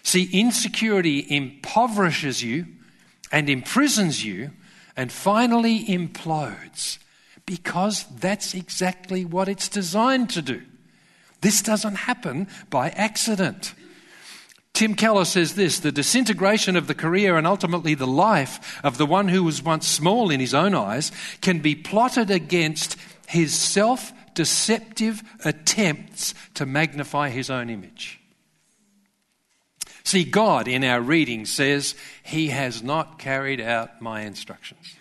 See, 0.04 0.30
insecurity 0.32 1.26
impoverishes 1.30 2.44
you 2.44 2.66
and 3.32 3.50
imprisons 3.50 4.24
you 4.24 4.52
and 4.96 5.12
finally 5.12 5.86
implodes 5.86 7.00
because 7.46 8.06
that's 8.20 8.54
exactly 8.54 9.26
what 9.26 9.48
it's 9.48 9.68
designed 9.68 10.30
to 10.32 10.42
do. 10.42 10.62
This 11.42 11.62
doesn't 11.62 11.96
happen 11.96 12.48
by 12.70 12.90
accident. 12.90 13.74
Tim 14.74 14.96
Keller 14.96 15.26
says 15.26 15.56
this 15.56 15.80
the 15.80 15.92
disintegration 15.92 16.76
of 16.76 16.88
the 16.88 16.96
career 16.96 17.38
and 17.38 17.46
ultimately 17.46 17.94
the 17.94 18.08
life 18.08 18.80
of 18.84 18.98
the 18.98 19.06
one 19.06 19.28
who 19.28 19.44
was 19.44 19.62
once 19.62 19.88
small 19.88 20.32
in 20.32 20.40
his 20.40 20.54
own 20.54 20.74
eyes 20.74 21.12
can 21.42 21.60
be 21.60 21.76
plotted 21.76 22.32
against 22.32 22.98
his 23.28 23.54
self 23.54 24.12
deceptive 24.36 25.24
attempts 25.44 26.34
to 26.56 26.66
magnify 26.66 27.30
his 27.30 27.50
own 27.50 27.70
image. 27.70 28.20
See, 30.04 30.24
God 30.24 30.68
in 30.68 30.84
our 30.84 31.02
reading 31.02 31.46
says, 31.46 31.96
He 32.24 32.48
has 32.48 32.84
not 32.84 33.20
carried 33.20 33.62
out 33.62 34.02
my 34.02 34.22
instructions. 34.22 34.96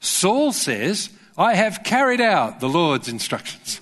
Saul 0.00 0.52
says, 0.52 1.10
I 1.36 1.54
have 1.54 1.82
carried 1.82 2.20
out 2.20 2.60
the 2.60 2.68
Lord's 2.68 3.08
instructions. 3.08 3.80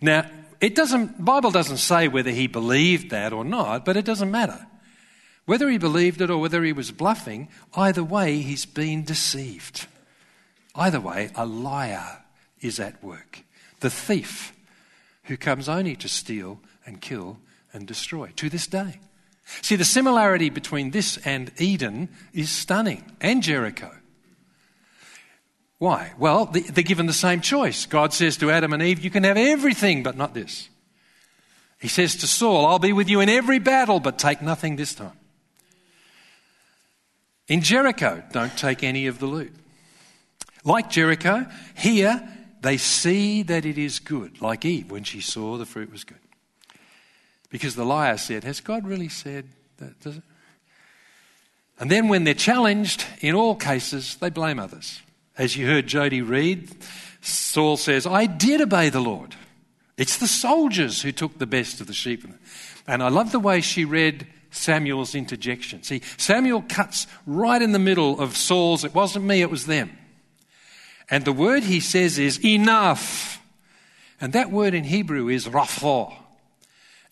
Now, 0.00 0.26
it 0.60 0.74
doesn't, 0.74 1.24
Bible 1.24 1.50
doesn't 1.50 1.78
say 1.78 2.08
whether 2.08 2.30
he 2.30 2.46
believed 2.46 3.10
that 3.10 3.32
or 3.32 3.44
not, 3.44 3.84
but 3.84 3.96
it 3.96 4.04
doesn't 4.04 4.30
matter. 4.30 4.66
Whether 5.46 5.68
he 5.70 5.78
believed 5.78 6.20
it 6.20 6.30
or 6.30 6.38
whether 6.38 6.62
he 6.62 6.72
was 6.72 6.90
bluffing, 6.90 7.48
either 7.74 8.04
way, 8.04 8.38
he's 8.38 8.66
been 8.66 9.04
deceived. 9.04 9.86
Either 10.74 11.00
way, 11.00 11.30
a 11.34 11.46
liar 11.46 12.22
is 12.60 12.78
at 12.78 13.02
work. 13.02 13.44
The 13.80 13.90
thief 13.90 14.52
who 15.24 15.36
comes 15.36 15.68
only 15.68 15.96
to 15.96 16.08
steal 16.08 16.60
and 16.86 17.00
kill 17.00 17.38
and 17.72 17.86
destroy 17.86 18.32
to 18.36 18.48
this 18.48 18.66
day. 18.66 19.00
See, 19.62 19.76
the 19.76 19.84
similarity 19.84 20.50
between 20.50 20.90
this 20.90 21.16
and 21.18 21.50
Eden 21.58 22.08
is 22.32 22.50
stunning, 22.50 23.04
and 23.20 23.42
Jericho. 23.42 23.90
Why? 25.78 26.12
Well, 26.18 26.46
they're 26.46 26.82
given 26.82 27.06
the 27.06 27.12
same 27.12 27.40
choice. 27.40 27.86
God 27.86 28.12
says 28.12 28.36
to 28.38 28.50
Adam 28.50 28.72
and 28.72 28.82
Eve, 28.82 29.02
You 29.02 29.10
can 29.10 29.24
have 29.24 29.36
everything, 29.36 30.02
but 30.02 30.16
not 30.16 30.34
this. 30.34 30.68
He 31.80 31.88
says 31.88 32.16
to 32.16 32.26
Saul, 32.26 32.66
I'll 32.66 32.80
be 32.80 32.92
with 32.92 33.08
you 33.08 33.20
in 33.20 33.28
every 33.28 33.60
battle, 33.60 34.00
but 34.00 34.18
take 34.18 34.42
nothing 34.42 34.76
this 34.76 34.94
time. 34.94 35.12
In 37.46 37.62
Jericho, 37.62 38.22
don't 38.32 38.56
take 38.58 38.82
any 38.82 39.06
of 39.06 39.20
the 39.20 39.26
loot. 39.26 39.52
Like 40.64 40.90
Jericho, 40.90 41.46
here 41.76 42.28
they 42.60 42.76
see 42.76 43.42
that 43.44 43.64
it 43.64 43.78
is 43.78 43.98
good, 43.98 44.40
like 44.40 44.64
Eve 44.64 44.90
when 44.90 45.04
she 45.04 45.20
saw 45.20 45.56
the 45.56 45.66
fruit 45.66 45.90
was 45.90 46.04
good. 46.04 46.18
Because 47.50 47.74
the 47.74 47.84
liar 47.84 48.18
said, 48.18 48.44
Has 48.44 48.60
God 48.60 48.86
really 48.86 49.08
said 49.08 49.48
that? 49.78 49.98
Does 50.00 50.18
it? 50.18 50.22
And 51.80 51.90
then 51.90 52.08
when 52.08 52.24
they're 52.24 52.34
challenged, 52.34 53.04
in 53.20 53.34
all 53.34 53.54
cases, 53.54 54.16
they 54.16 54.30
blame 54.30 54.58
others. 54.58 55.00
As 55.36 55.56
you 55.56 55.66
heard 55.66 55.86
Jody 55.86 56.22
read, 56.22 56.68
Saul 57.20 57.76
says, 57.76 58.06
I 58.06 58.26
did 58.26 58.60
obey 58.60 58.88
the 58.88 59.00
Lord. 59.00 59.36
It's 59.96 60.18
the 60.18 60.26
soldiers 60.26 61.02
who 61.02 61.12
took 61.12 61.38
the 61.38 61.46
best 61.46 61.80
of 61.80 61.86
the 61.86 61.92
sheep. 61.92 62.24
And 62.86 63.02
I 63.02 63.08
love 63.08 63.30
the 63.30 63.38
way 63.38 63.60
she 63.60 63.84
read 63.84 64.26
Samuel's 64.50 65.14
interjection. 65.14 65.82
See, 65.82 66.02
Samuel 66.16 66.64
cuts 66.68 67.06
right 67.26 67.60
in 67.60 67.72
the 67.72 67.78
middle 67.78 68.18
of 68.20 68.36
Saul's, 68.36 68.84
it 68.84 68.94
wasn't 68.94 69.24
me, 69.24 69.42
it 69.42 69.50
was 69.50 69.66
them. 69.66 69.96
And 71.10 71.24
the 71.24 71.32
word 71.32 71.64
he 71.64 71.80
says 71.80 72.18
is 72.18 72.44
enough. 72.44 73.42
And 74.20 74.32
that 74.32 74.50
word 74.50 74.74
in 74.74 74.84
Hebrew 74.84 75.28
is 75.28 75.46
rapha. 75.46 76.14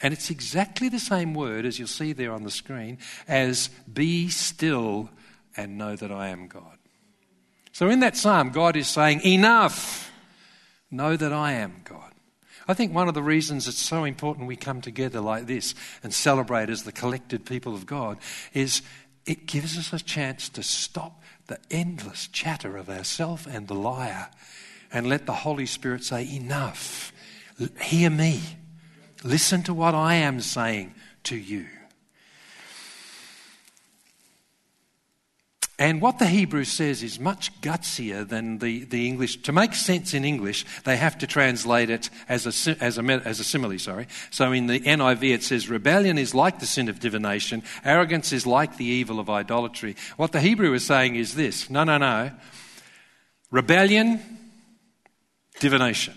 And 0.01 0.13
it's 0.13 0.31
exactly 0.31 0.89
the 0.89 0.99
same 0.99 1.33
word, 1.33 1.65
as 1.65 1.79
you'll 1.79 1.89
see 1.89 2.13
there 2.13 2.33
on 2.33 2.43
the 2.43 2.51
screen, 2.51 2.99
as 3.27 3.71
be 3.91 4.29
still 4.29 5.09
and 5.57 5.79
know 5.79 5.97
that 5.97 6.13
I 6.13 6.29
am 6.29 6.49
God. 6.49 6.77
So 7.73 7.89
in 7.89 8.01
that 8.01 8.17
psalm, 8.17 8.51
God 8.51 8.77
is 8.77 8.89
saying, 8.89 9.23
Enough! 9.25 10.13
Know 10.91 11.17
that 11.17 11.33
I 11.33 11.53
am 11.53 11.83
God. 11.85 12.13
I 12.69 12.75
think 12.75 12.95
one 12.95 13.09
of 13.09 13.15
the 13.15 13.23
reasons 13.23 13.69
it's 13.69 13.79
so 13.79 14.05
important 14.05 14.47
we 14.47 14.57
come 14.57 14.81
together 14.81 15.21
like 15.21 15.47
this 15.47 15.75
and 16.03 16.13
celebrate 16.13 16.71
as 16.71 16.83
the 16.83 16.93
collected 16.93 17.45
people 17.45 17.75
of 17.75 17.87
God 17.87 18.19
is 18.55 18.83
it 19.25 19.47
gives 19.47 19.77
us 19.77 19.93
a 19.93 20.03
chance 20.03 20.49
to 20.51 20.63
stop 20.63 21.23
the 21.47 21.59
endless 21.71 22.29
chatter 22.29 22.77
of 22.77 22.89
ourself 22.89 23.47
and 23.47 23.69
the 23.69 23.75
liar 23.75 24.29
and 24.93 25.09
let 25.09 25.27
the 25.27 25.33
Holy 25.33 25.67
Spirit 25.67 26.05
say, 26.05 26.29
Enough. 26.35 27.13
Hear 27.81 28.11
me. 28.11 28.41
Listen 29.25 29.63
to 29.63 29.75
what 29.75 29.95
I 29.95 30.15
am 30.15 30.41
saying 30.41 30.95
to 31.25 31.37
you. 31.37 31.67
And 35.79 36.01
what 36.01 36.19
the 36.19 36.27
Hebrew 36.27 36.65
says 36.65 37.03
is 37.03 37.21
much 37.21 37.61
gutsier 37.61 38.27
than 38.27 38.59
the, 38.59 38.85
the 38.85 39.07
English. 39.07 39.43
To 39.43 39.53
make 39.53 39.75
sense 39.75 40.15
in 40.15 40.25
English, 40.25 40.65
they 40.85 40.97
have 40.97 41.19
to 41.19 41.27
translate 41.27 41.91
it 41.91 42.09
as 42.31 42.47
a, 42.47 42.83
as, 42.83 42.97
a, 42.97 43.03
as 43.03 43.41
a 43.41 43.45
simile, 43.45 43.79
sorry. 43.79 44.07
So 44.31 44.53
in 44.53 44.69
the 44.69 44.81
NIV 44.81 45.35
it 45.35 45.43
says, 45.43 45.69
rebellion 45.69 46.17
is 46.17 46.35
like 46.35 46.61
the 46.61 46.67
sin 46.67 46.89
of 46.89 46.99
divination, 46.99 47.63
arrogance 47.85 48.33
is 48.33 48.47
like 48.47 48.79
the 48.79 48.87
evil 48.87 49.21
of 49.21 49.29
idolatry. 49.29 49.97
What 50.17 50.33
the 50.33 50.41
Hebrew 50.41 50.73
is 50.73 50.87
saying 50.87 51.17
is 51.17 51.35
this 51.35 51.69
no, 51.69 51.85
no, 51.85 51.99
no. 51.99 52.31
Rebellion, 53.51 54.21
divination. 55.61 56.15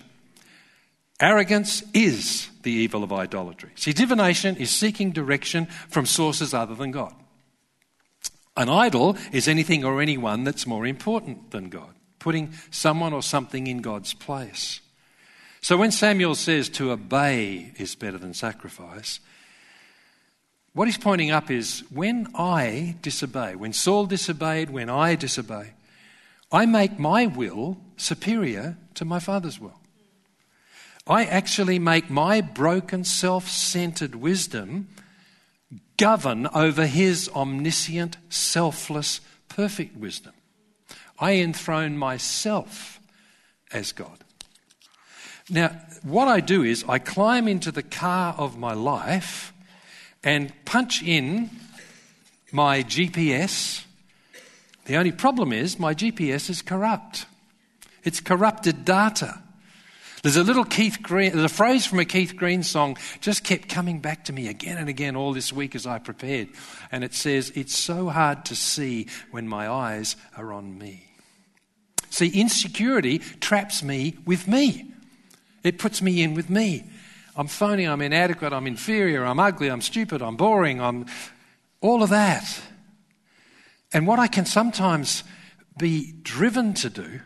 Arrogance 1.20 1.82
is 1.92 2.48
the 2.62 2.72
evil 2.72 3.04
of 3.04 3.12
idolatry. 3.12 3.70
See, 3.74 3.92
divination 3.92 4.56
is 4.56 4.70
seeking 4.70 5.10
direction 5.10 5.66
from 5.90 6.06
sources 6.06 6.54
other 6.54 6.74
than 6.74 6.92
God. 6.92 7.14
An 8.56 8.68
idol 8.68 9.16
is 9.32 9.48
anything 9.48 9.84
or 9.84 10.00
anyone 10.00 10.44
that's 10.44 10.66
more 10.66 10.86
important 10.86 11.50
than 11.50 11.68
God, 11.68 11.94
putting 12.18 12.52
someone 12.70 13.12
or 13.12 13.22
something 13.22 13.66
in 13.66 13.78
God's 13.78 14.12
place. 14.12 14.80
So 15.60 15.76
when 15.76 15.92
Samuel 15.92 16.34
says 16.34 16.68
to 16.70 16.90
obey 16.90 17.72
is 17.76 17.94
better 17.94 18.18
than 18.18 18.34
sacrifice, 18.34 19.20
what 20.72 20.88
he's 20.88 20.98
pointing 20.98 21.30
up 21.30 21.50
is 21.50 21.84
when 21.90 22.28
I 22.34 22.96
disobey, 23.02 23.56
when 23.56 23.72
Saul 23.72 24.06
disobeyed, 24.06 24.70
when 24.70 24.88
I 24.88 25.16
disobey, 25.16 25.72
I 26.52 26.66
make 26.66 26.98
my 26.98 27.26
will 27.26 27.78
superior 27.96 28.76
to 28.94 29.04
my 29.04 29.18
father's 29.18 29.60
will. 29.60 29.78
I 31.06 31.24
actually 31.24 31.78
make 31.78 32.08
my 32.08 32.40
broken, 32.40 33.04
self 33.04 33.48
centered 33.48 34.14
wisdom 34.14 34.88
govern 36.00 36.48
over 36.54 36.86
his 36.86 37.28
omniscient, 37.36 38.16
selfless, 38.30 39.20
perfect 39.50 39.94
wisdom. 39.98 40.32
I 41.18 41.32
enthrone 41.32 41.98
myself 41.98 42.98
as 43.70 43.92
God. 43.92 44.24
Now, 45.50 45.78
what 46.02 46.26
I 46.26 46.40
do 46.40 46.62
is 46.62 46.86
I 46.88 46.98
climb 46.98 47.46
into 47.46 47.70
the 47.70 47.82
car 47.82 48.34
of 48.38 48.56
my 48.56 48.72
life 48.72 49.52
and 50.24 50.54
punch 50.64 51.02
in 51.02 51.50
my 52.50 52.82
GPS. 52.82 53.84
The 54.86 54.96
only 54.96 55.12
problem 55.12 55.52
is 55.52 55.78
my 55.78 55.92
GPS 55.92 56.48
is 56.48 56.62
corrupt. 56.62 57.26
It's 58.04 58.20
corrupted 58.20 58.86
data. 58.86 59.42
There's 60.22 60.36
a 60.36 60.44
little 60.44 60.64
Keith 60.64 60.98
Green, 61.02 61.32
there's 61.32 61.50
a 61.50 61.54
phrase 61.54 61.86
from 61.86 61.98
a 61.98 62.04
Keith 62.04 62.36
Green 62.36 62.62
song 62.62 62.98
just 63.22 63.42
kept 63.42 63.68
coming 63.68 64.00
back 64.00 64.26
to 64.26 64.34
me 64.34 64.48
again 64.48 64.76
and 64.76 64.88
again 64.88 65.16
all 65.16 65.32
this 65.32 65.50
week 65.50 65.74
as 65.74 65.86
I 65.86 65.98
prepared. 65.98 66.48
And 66.92 67.02
it 67.02 67.14
says, 67.14 67.50
It's 67.54 67.76
so 67.76 68.08
hard 68.10 68.44
to 68.46 68.56
see 68.56 69.06
when 69.30 69.48
my 69.48 69.68
eyes 69.68 70.16
are 70.36 70.52
on 70.52 70.76
me. 70.76 71.04
See, 72.10 72.28
insecurity 72.28 73.20
traps 73.40 73.82
me 73.82 74.18
with 74.26 74.46
me. 74.46 74.92
It 75.62 75.78
puts 75.78 76.02
me 76.02 76.22
in 76.22 76.34
with 76.34 76.50
me. 76.50 76.84
I'm 77.34 77.46
phony, 77.46 77.84
I'm 77.84 78.02
inadequate, 78.02 78.52
I'm 78.52 78.66
inferior, 78.66 79.24
I'm 79.24 79.40
ugly, 79.40 79.68
I'm 79.68 79.80
stupid, 79.80 80.20
I'm 80.20 80.36
boring, 80.36 80.82
I'm 80.82 81.06
all 81.80 82.02
of 82.02 82.10
that. 82.10 82.60
And 83.92 84.06
what 84.06 84.18
I 84.18 84.26
can 84.26 84.44
sometimes 84.44 85.24
be 85.78 86.12
driven 86.22 86.74
to 86.74 86.90
do 86.90 87.20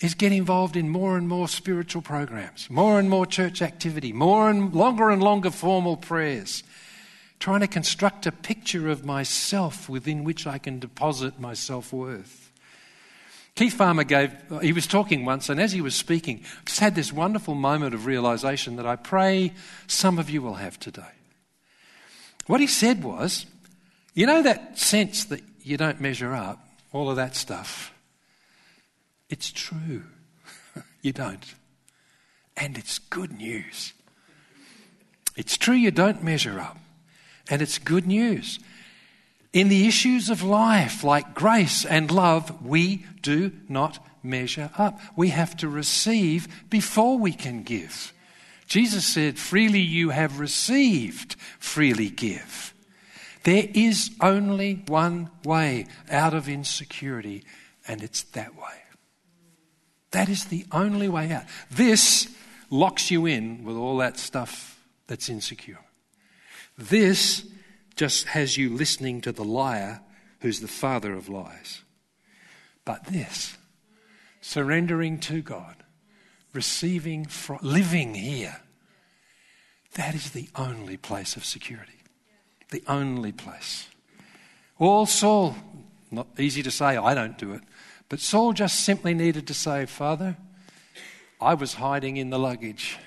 is 0.00 0.14
get 0.14 0.32
involved 0.32 0.76
in 0.76 0.88
more 0.88 1.16
and 1.16 1.28
more 1.28 1.48
spiritual 1.48 2.02
programs, 2.02 2.68
more 2.68 2.98
and 2.98 3.08
more 3.08 3.26
church 3.26 3.62
activity, 3.62 4.12
more 4.12 4.50
and 4.50 4.74
longer 4.74 5.10
and 5.10 5.22
longer 5.22 5.50
formal 5.50 5.96
prayers, 5.96 6.62
trying 7.38 7.60
to 7.60 7.66
construct 7.66 8.26
a 8.26 8.32
picture 8.32 8.90
of 8.90 9.04
myself 9.04 9.88
within 9.88 10.24
which 10.24 10.46
I 10.46 10.58
can 10.58 10.78
deposit 10.78 11.38
my 11.38 11.54
self 11.54 11.92
worth. 11.92 12.44
Keith 13.54 13.74
Farmer 13.74 14.02
gave, 14.02 14.34
he 14.62 14.72
was 14.72 14.88
talking 14.88 15.24
once, 15.24 15.48
and 15.48 15.60
as 15.60 15.70
he 15.70 15.80
was 15.80 15.94
speaking, 15.94 16.44
just 16.66 16.80
had 16.80 16.96
this 16.96 17.12
wonderful 17.12 17.54
moment 17.54 17.94
of 17.94 18.04
realization 18.04 18.76
that 18.76 18.86
I 18.86 18.96
pray 18.96 19.52
some 19.86 20.18
of 20.18 20.28
you 20.28 20.42
will 20.42 20.54
have 20.54 20.78
today. 20.80 21.02
What 22.46 22.60
he 22.60 22.66
said 22.66 23.04
was, 23.04 23.46
you 24.12 24.26
know 24.26 24.42
that 24.42 24.76
sense 24.78 25.24
that 25.26 25.40
you 25.62 25.76
don't 25.76 26.00
measure 26.00 26.34
up, 26.34 26.66
all 26.92 27.08
of 27.08 27.16
that 27.16 27.36
stuff? 27.36 27.93
It's 29.28 29.50
true. 29.50 30.04
you 31.02 31.12
don't. 31.12 31.54
And 32.56 32.78
it's 32.78 32.98
good 32.98 33.32
news. 33.32 33.92
It's 35.36 35.56
true 35.56 35.74
you 35.74 35.90
don't 35.90 36.22
measure 36.22 36.60
up. 36.60 36.78
And 37.50 37.60
it's 37.60 37.78
good 37.78 38.06
news. 38.06 38.58
In 39.52 39.68
the 39.68 39.86
issues 39.86 40.30
of 40.30 40.42
life, 40.42 41.04
like 41.04 41.34
grace 41.34 41.84
and 41.84 42.10
love, 42.10 42.64
we 42.64 43.06
do 43.22 43.52
not 43.68 44.04
measure 44.22 44.70
up. 44.76 45.00
We 45.16 45.28
have 45.28 45.56
to 45.58 45.68
receive 45.68 46.48
before 46.70 47.18
we 47.18 47.32
can 47.32 47.62
give. 47.62 48.12
Jesus 48.66 49.04
said, 49.04 49.38
Freely 49.38 49.80
you 49.80 50.10
have 50.10 50.40
received, 50.40 51.36
freely 51.58 52.08
give. 52.08 52.74
There 53.44 53.68
is 53.74 54.10
only 54.20 54.82
one 54.86 55.30
way 55.44 55.86
out 56.10 56.32
of 56.32 56.48
insecurity, 56.48 57.44
and 57.86 58.02
it's 58.02 58.22
that 58.22 58.56
way. 58.56 58.83
That 60.14 60.28
is 60.28 60.44
the 60.44 60.64
only 60.70 61.08
way 61.08 61.32
out. 61.32 61.42
This 61.72 62.28
locks 62.70 63.10
you 63.10 63.26
in 63.26 63.64
with 63.64 63.76
all 63.76 63.96
that 63.96 64.16
stuff 64.16 64.80
that's 65.08 65.28
insecure. 65.28 65.80
This 66.78 67.44
just 67.96 68.28
has 68.28 68.56
you 68.56 68.70
listening 68.70 69.20
to 69.22 69.32
the 69.32 69.44
liar 69.44 70.02
who's 70.40 70.60
the 70.60 70.68
father 70.68 71.14
of 71.14 71.28
lies. 71.28 71.82
But 72.84 73.06
this, 73.06 73.58
surrendering 74.40 75.18
to 75.18 75.42
God, 75.42 75.82
receiving, 76.52 77.24
from, 77.24 77.58
living 77.60 78.14
here, 78.14 78.60
that 79.94 80.14
is 80.14 80.30
the 80.30 80.48
only 80.54 80.96
place 80.96 81.34
of 81.34 81.44
security. 81.44 82.04
The 82.70 82.84
only 82.86 83.32
place. 83.32 83.88
All 84.78 85.06
Saul, 85.06 85.56
not 86.12 86.28
easy 86.38 86.62
to 86.62 86.70
say, 86.70 86.96
I 86.96 87.14
don't 87.14 87.36
do 87.36 87.54
it. 87.54 87.62
But 88.08 88.20
Saul 88.20 88.52
just 88.52 88.80
simply 88.80 89.14
needed 89.14 89.46
to 89.46 89.54
say, 89.54 89.86
Father, 89.86 90.36
I 91.40 91.54
was 91.54 91.74
hiding 91.74 92.16
in 92.16 92.30
the 92.30 92.38
luggage. 92.38 92.98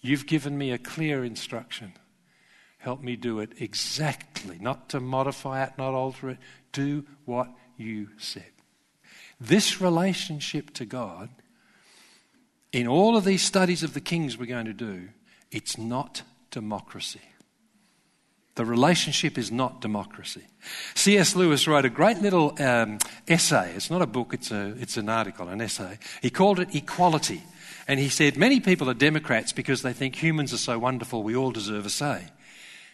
You've 0.00 0.26
given 0.26 0.56
me 0.56 0.72
a 0.72 0.78
clear 0.78 1.24
instruction. 1.24 1.92
Help 2.78 3.02
me 3.02 3.16
do 3.16 3.40
it 3.40 3.52
exactly, 3.60 4.58
not 4.58 4.88
to 4.90 5.00
modify 5.00 5.62
it, 5.64 5.72
not 5.76 5.92
alter 5.92 6.30
it. 6.30 6.38
Do 6.72 7.04
what 7.26 7.48
you 7.76 8.08
said. 8.16 8.52
This 9.38 9.80
relationship 9.80 10.72
to 10.74 10.84
God, 10.86 11.28
in 12.72 12.86
all 12.86 13.16
of 13.16 13.24
these 13.24 13.42
studies 13.42 13.82
of 13.82 13.94
the 13.94 14.00
kings 14.00 14.38
we're 14.38 14.46
going 14.46 14.66
to 14.66 14.72
do, 14.72 15.08
it's 15.50 15.76
not 15.76 16.22
democracy. 16.50 17.20
The 18.60 18.66
relationship 18.66 19.38
is 19.38 19.50
not 19.50 19.80
democracy. 19.80 20.42
C.S. 20.94 21.34
Lewis 21.34 21.66
wrote 21.66 21.86
a 21.86 21.88
great 21.88 22.18
little 22.18 22.54
um, 22.62 22.98
essay. 23.26 23.72
It's 23.74 23.90
not 23.90 24.02
a 24.02 24.06
book, 24.06 24.34
it's, 24.34 24.50
a, 24.50 24.74
it's 24.78 24.98
an 24.98 25.08
article, 25.08 25.48
an 25.48 25.62
essay. 25.62 25.98
He 26.20 26.28
called 26.28 26.60
it 26.60 26.74
Equality. 26.74 27.42
And 27.88 27.98
he 27.98 28.10
said, 28.10 28.36
Many 28.36 28.60
people 28.60 28.90
are 28.90 28.94
Democrats 28.94 29.54
because 29.54 29.80
they 29.80 29.94
think 29.94 30.14
humans 30.14 30.52
are 30.52 30.58
so 30.58 30.78
wonderful, 30.78 31.22
we 31.22 31.34
all 31.34 31.52
deserve 31.52 31.86
a 31.86 31.88
say. 31.88 32.26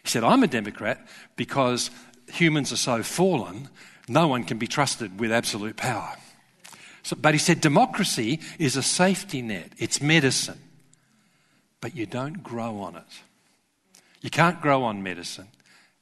He 0.04 0.08
said, 0.08 0.22
I'm 0.22 0.44
a 0.44 0.46
Democrat 0.46 1.04
because 1.34 1.90
humans 2.28 2.72
are 2.72 2.76
so 2.76 3.02
fallen, 3.02 3.68
no 4.06 4.28
one 4.28 4.44
can 4.44 4.58
be 4.58 4.68
trusted 4.68 5.18
with 5.18 5.32
absolute 5.32 5.76
power. 5.76 6.14
So, 7.02 7.16
but 7.16 7.34
he 7.34 7.38
said, 7.38 7.60
democracy 7.60 8.38
is 8.60 8.76
a 8.76 8.84
safety 8.84 9.42
net, 9.42 9.72
it's 9.78 10.00
medicine, 10.00 10.60
but 11.80 11.96
you 11.96 12.06
don't 12.06 12.44
grow 12.44 12.78
on 12.82 12.94
it. 12.94 13.02
You 14.20 14.30
can't 14.30 14.60
grow 14.60 14.84
on 14.84 15.02
medicine. 15.02 15.48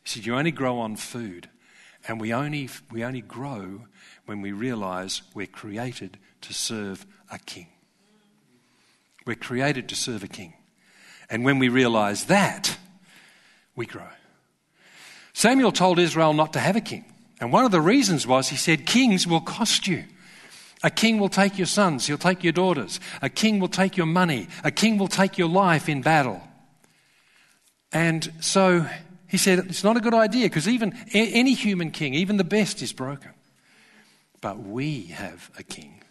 He 0.05 0.11
said, 0.11 0.27
You 0.27 0.37
only 0.37 0.51
grow 0.51 0.79
on 0.79 0.97
food. 0.97 1.49
And 2.07 2.21
we 2.21 2.35
only, 2.35 2.69
we 2.93 3.03
only 3.03 3.23
grow 3.23 3.87
when 4.27 4.43
we 4.43 4.53
realize 4.53 5.23
we're 5.35 5.47
created 5.47 6.19
to 6.43 6.53
serve 6.53 7.07
a 7.31 7.39
king. 7.39 7.69
We're 9.27 9.37
created 9.37 9.89
to 9.89 9.95
serve 9.97 10.23
a 10.23 10.29
king. 10.29 10.53
And 11.31 11.45
when 11.45 11.59
we 11.59 11.71
realize 11.71 12.27
that, 12.27 12.77
we 13.75 13.87
grow. 13.87 14.09
Samuel 15.33 15.73
told 15.73 15.99
Israel 15.99 16.35
not 16.35 16.53
to 16.53 16.61
have 16.61 16.77
a 16.77 16.81
king. 16.81 17.07
And 17.41 17.53
one 17.53 17.65
of 17.65 17.73
the 17.73 17.81
reasons 17.81 18.27
was 18.27 18.49
he 18.49 18.57
said, 18.57 18.87
Kings 18.87 19.27
will 19.27 19.41
cost 19.41 19.89
you. 19.89 20.05
A 20.83 20.91
king 20.91 21.19
will 21.19 21.31
take 21.31 21.57
your 21.57 21.67
sons, 21.67 22.07
he'll 22.07 22.19
take 22.19 22.45
your 22.45 22.53
daughters. 22.53 23.01
A 23.23 23.31
king 23.31 23.59
will 23.59 23.69
take 23.69 23.97
your 23.97 24.07
money. 24.07 24.49
A 24.63 24.71
king 24.71 24.99
will 24.99 25.09
take 25.09 25.39
your 25.39 25.49
life 25.49 25.89
in 25.89 26.03
battle. 26.03 26.43
And 27.91 28.31
so 28.41 28.87
he 29.35 29.39
said, 29.39 29.59
It's 29.59 29.83
not 29.83 29.97
a 29.97 30.01
good 30.01 30.15
idea 30.15 30.47
because 30.47 30.69
even 30.69 30.97
any 31.13 31.55
human 31.55 31.91
king, 31.91 32.15
even 32.15 32.37
the 32.37 32.45
best, 32.45 32.83
is 32.83 32.93
broken. 32.93 33.33
But 34.41 34.61
we 34.61 35.07
have 35.07 35.51
a 35.59 35.65
king. 35.65 36.03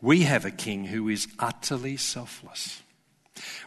We 0.00 0.22
have 0.22 0.46
a 0.46 0.50
king 0.50 0.86
who 0.86 1.10
is 1.10 1.28
utterly 1.38 1.98
selfless. 1.98 2.82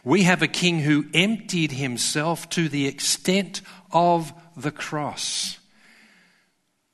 We 0.02 0.24
have 0.24 0.42
a 0.42 0.48
king 0.48 0.80
who 0.80 1.04
emptied 1.14 1.70
himself 1.70 2.48
to 2.50 2.68
the 2.68 2.88
extent 2.88 3.62
of 3.92 4.32
the 4.56 4.72
cross. 4.72 5.60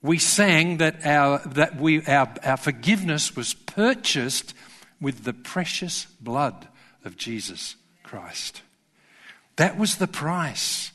We 0.03 0.19
sang 0.19 0.77
that 0.79 1.07
our, 1.07 1.39
that 1.47 1.81
we, 1.81 2.05
our, 2.05 2.29
our 2.45 2.59
forgiveness 2.59 3.35
was 3.35 3.55
purchased 3.55 4.53
with 5.01 5.25
the 5.25 5.33
precious 5.33 6.05
blood 6.21 6.69
of 7.07 7.17
Jesus 7.17 7.77
Christ. 8.03 8.61
That 9.57 9.79
was 9.79 9.97
the 9.97 10.07
price. 10.07 10.93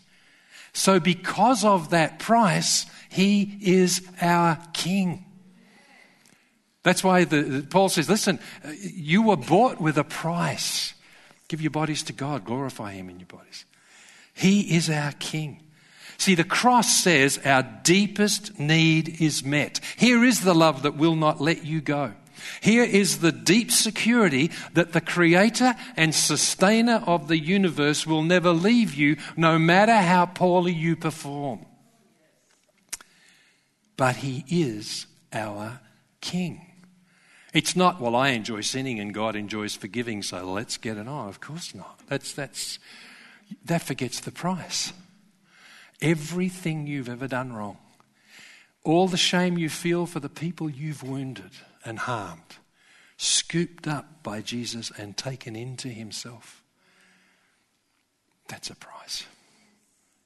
So, 0.74 1.00
because 1.00 1.64
of 1.64 1.92
that 1.92 2.20
price, 2.20 2.88
he 3.10 3.58
is 3.62 4.02
our 4.20 4.58
king. 4.74 5.26
That's 6.82 7.04
why 7.04 7.24
the, 7.24 7.66
Paul 7.70 7.90
says, 7.90 8.10
listen, 8.10 8.40
uh, 8.66 8.72
you 8.82 9.22
were 9.22 9.38
bought 9.38 9.80
with 9.80 9.98
a 9.98 10.04
price. 10.04 10.94
Give 11.48 11.62
your 11.62 11.72
bodies 11.72 12.04
to 12.04 12.14
God, 12.14 12.44
glorify 12.44 12.94
him 12.94 13.10
in 13.10 13.20
your 13.20 13.28
bodies. 13.28 13.66
He 14.34 14.76
is 14.76 14.90
our 14.90 15.12
king. 15.14 15.62
See, 16.18 16.36
the 16.36 16.44
cross 16.44 17.04
says 17.04 17.40
our 17.46 17.64
deepest 17.84 18.60
need 18.60 19.22
is 19.22 19.44
met. 19.44 19.80
Here 19.98 20.24
is 20.24 20.42
the 20.42 20.56
love 20.56 20.84
that 20.84 20.96
will 20.96 21.16
not 21.16 21.40
let 21.40 21.66
you 21.66 21.82
go. 21.82 22.14
Here 22.62 22.84
is 22.84 23.20
the 23.20 23.32
deep 23.32 23.72
security 23.72 24.52
that 24.74 24.94
the 24.94 25.02
creator 25.02 25.76
and 25.96 26.14
sustainer 26.14 27.04
of 27.06 27.28
the 27.28 27.40
universe 27.40 28.08
will 28.08 28.24
never 28.24 28.52
leave 28.52 28.94
you, 28.94 29.18
no 29.36 29.60
matter 29.60 29.96
how 29.96 30.26
poorly 30.26 30.74
you 30.74 30.96
perform. 30.96 31.66
But 33.98 34.18
he 34.18 34.44
is 34.48 35.06
our 35.32 35.80
king. 36.22 36.66
It's 37.54 37.76
not, 37.76 38.02
well, 38.02 38.16
I 38.16 38.30
enjoy 38.30 38.62
sinning 38.62 39.00
and 39.00 39.14
God 39.14 39.36
enjoys 39.36 39.76
forgiving, 39.76 40.24
so 40.24 40.44
let's 40.52 40.78
get 40.78 40.98
it 40.98 41.08
on. 41.08 41.30
Of 41.30 41.40
course 41.40 41.76
not. 41.76 42.00
That's, 42.08 42.34
that's, 42.34 42.80
that 43.66 43.84
forgets 43.84 44.20
the 44.20 44.32
price. 44.32 44.92
Everything 46.02 46.88
you've 46.88 47.10
ever 47.10 47.28
done 47.28 47.54
wrong, 47.54 47.78
all 48.84 49.08
the 49.08 49.18
shame 49.18 49.58
you 49.58 49.70
feel 49.70 50.06
for 50.08 50.20
the 50.20 50.30
people 50.30 50.70
you've 50.70 51.04
wounded, 51.04 51.52
and 51.86 52.00
harmed, 52.00 52.58
scooped 53.18 53.88
up 53.88 54.24
by 54.24 54.42
Jesus 54.42 54.92
and 54.98 55.16
taken 55.16 55.56
into 55.56 55.90
himself. 55.90 56.64
That's 58.48 58.70
a 58.70 58.76
price. 58.76 59.26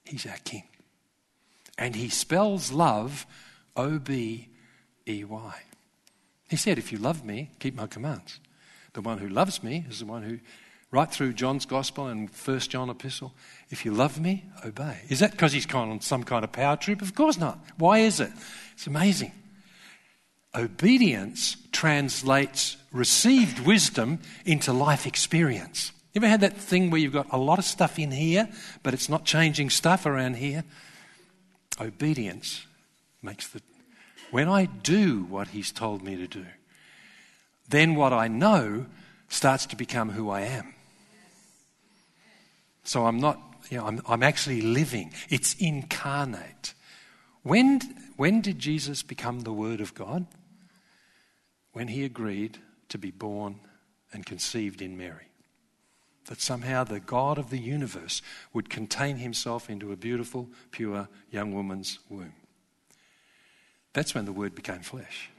He's 0.04 0.26
our 0.26 0.38
King. 0.44 0.64
And 1.76 1.94
he 1.94 2.08
spells 2.08 2.72
love 2.72 3.26
O 3.76 3.98
B 3.98 4.48
E 5.06 5.24
Y. 5.24 5.54
He 6.48 6.56
said, 6.56 6.78
If 6.78 6.92
you 6.92 6.98
love 6.98 7.24
me, 7.24 7.50
keep 7.60 7.74
my 7.74 7.86
commands. 7.86 8.40
The 8.94 9.00
one 9.00 9.18
who 9.18 9.28
loves 9.28 9.62
me 9.62 9.84
is 9.88 10.00
the 10.00 10.06
one 10.06 10.22
who, 10.22 10.40
right 10.90 11.10
through 11.10 11.34
John's 11.34 11.66
Gospel 11.66 12.08
and 12.08 12.30
First 12.30 12.70
John 12.70 12.90
Epistle, 12.90 13.32
if 13.70 13.84
you 13.84 13.92
love 13.92 14.18
me, 14.18 14.44
obey. 14.64 15.02
Is 15.08 15.20
that 15.20 15.32
because 15.32 15.52
he's 15.52 15.66
kind 15.66 15.90
on 15.90 16.00
some 16.00 16.24
kind 16.24 16.42
of 16.42 16.52
power 16.52 16.76
trip? 16.76 17.02
Of 17.02 17.14
course 17.14 17.38
not. 17.38 17.58
Why 17.76 18.00
is 18.00 18.18
it? 18.18 18.32
It's 18.72 18.86
amazing. 18.86 19.32
Obedience 20.54 21.56
translates 21.72 22.76
received 22.90 23.60
wisdom 23.60 24.18
into 24.44 24.72
life 24.72 25.06
experience. 25.06 25.92
You 26.14 26.20
ever 26.20 26.28
had 26.28 26.40
that 26.40 26.56
thing 26.56 26.90
where 26.90 27.00
you've 27.00 27.12
got 27.12 27.28
a 27.30 27.38
lot 27.38 27.58
of 27.58 27.64
stuff 27.64 27.98
in 27.98 28.10
here, 28.10 28.48
but 28.82 28.94
it's 28.94 29.08
not 29.08 29.24
changing 29.24 29.70
stuff 29.70 30.06
around 30.06 30.36
here? 30.36 30.64
Obedience 31.80 32.66
makes 33.22 33.46
the. 33.48 33.60
When 34.30 34.48
I 34.48 34.66
do 34.66 35.24
what 35.24 35.48
he's 35.48 35.70
told 35.70 36.02
me 36.02 36.16
to 36.16 36.26
do, 36.26 36.46
then 37.68 37.94
what 37.94 38.12
I 38.12 38.28
know 38.28 38.86
starts 39.28 39.66
to 39.66 39.76
become 39.76 40.10
who 40.10 40.30
I 40.30 40.42
am. 40.42 40.74
So 42.84 43.06
I'm 43.06 43.20
not, 43.20 43.38
you 43.70 43.76
know, 43.76 43.86
I'm, 43.86 44.00
I'm 44.08 44.22
actually 44.22 44.62
living. 44.62 45.12
It's 45.28 45.54
incarnate. 45.54 46.72
When, 47.42 47.80
when 48.18 48.40
did 48.40 48.58
Jesus 48.58 49.04
become 49.04 49.40
the 49.40 49.52
Word 49.52 49.80
of 49.80 49.94
God? 49.94 50.26
When 51.72 51.86
he 51.86 52.04
agreed 52.04 52.58
to 52.88 52.98
be 52.98 53.12
born 53.12 53.60
and 54.12 54.26
conceived 54.26 54.82
in 54.82 54.96
Mary. 54.96 55.28
That 56.26 56.40
somehow 56.40 56.82
the 56.82 56.98
God 56.98 57.38
of 57.38 57.50
the 57.50 57.58
universe 57.58 58.20
would 58.52 58.68
contain 58.68 59.18
himself 59.18 59.70
into 59.70 59.92
a 59.92 59.96
beautiful, 59.96 60.50
pure 60.72 61.08
young 61.30 61.54
woman's 61.54 62.00
womb. 62.08 62.32
That's 63.92 64.16
when 64.16 64.24
the 64.24 64.32
Word 64.32 64.54
became 64.54 64.80
flesh. 64.80 65.30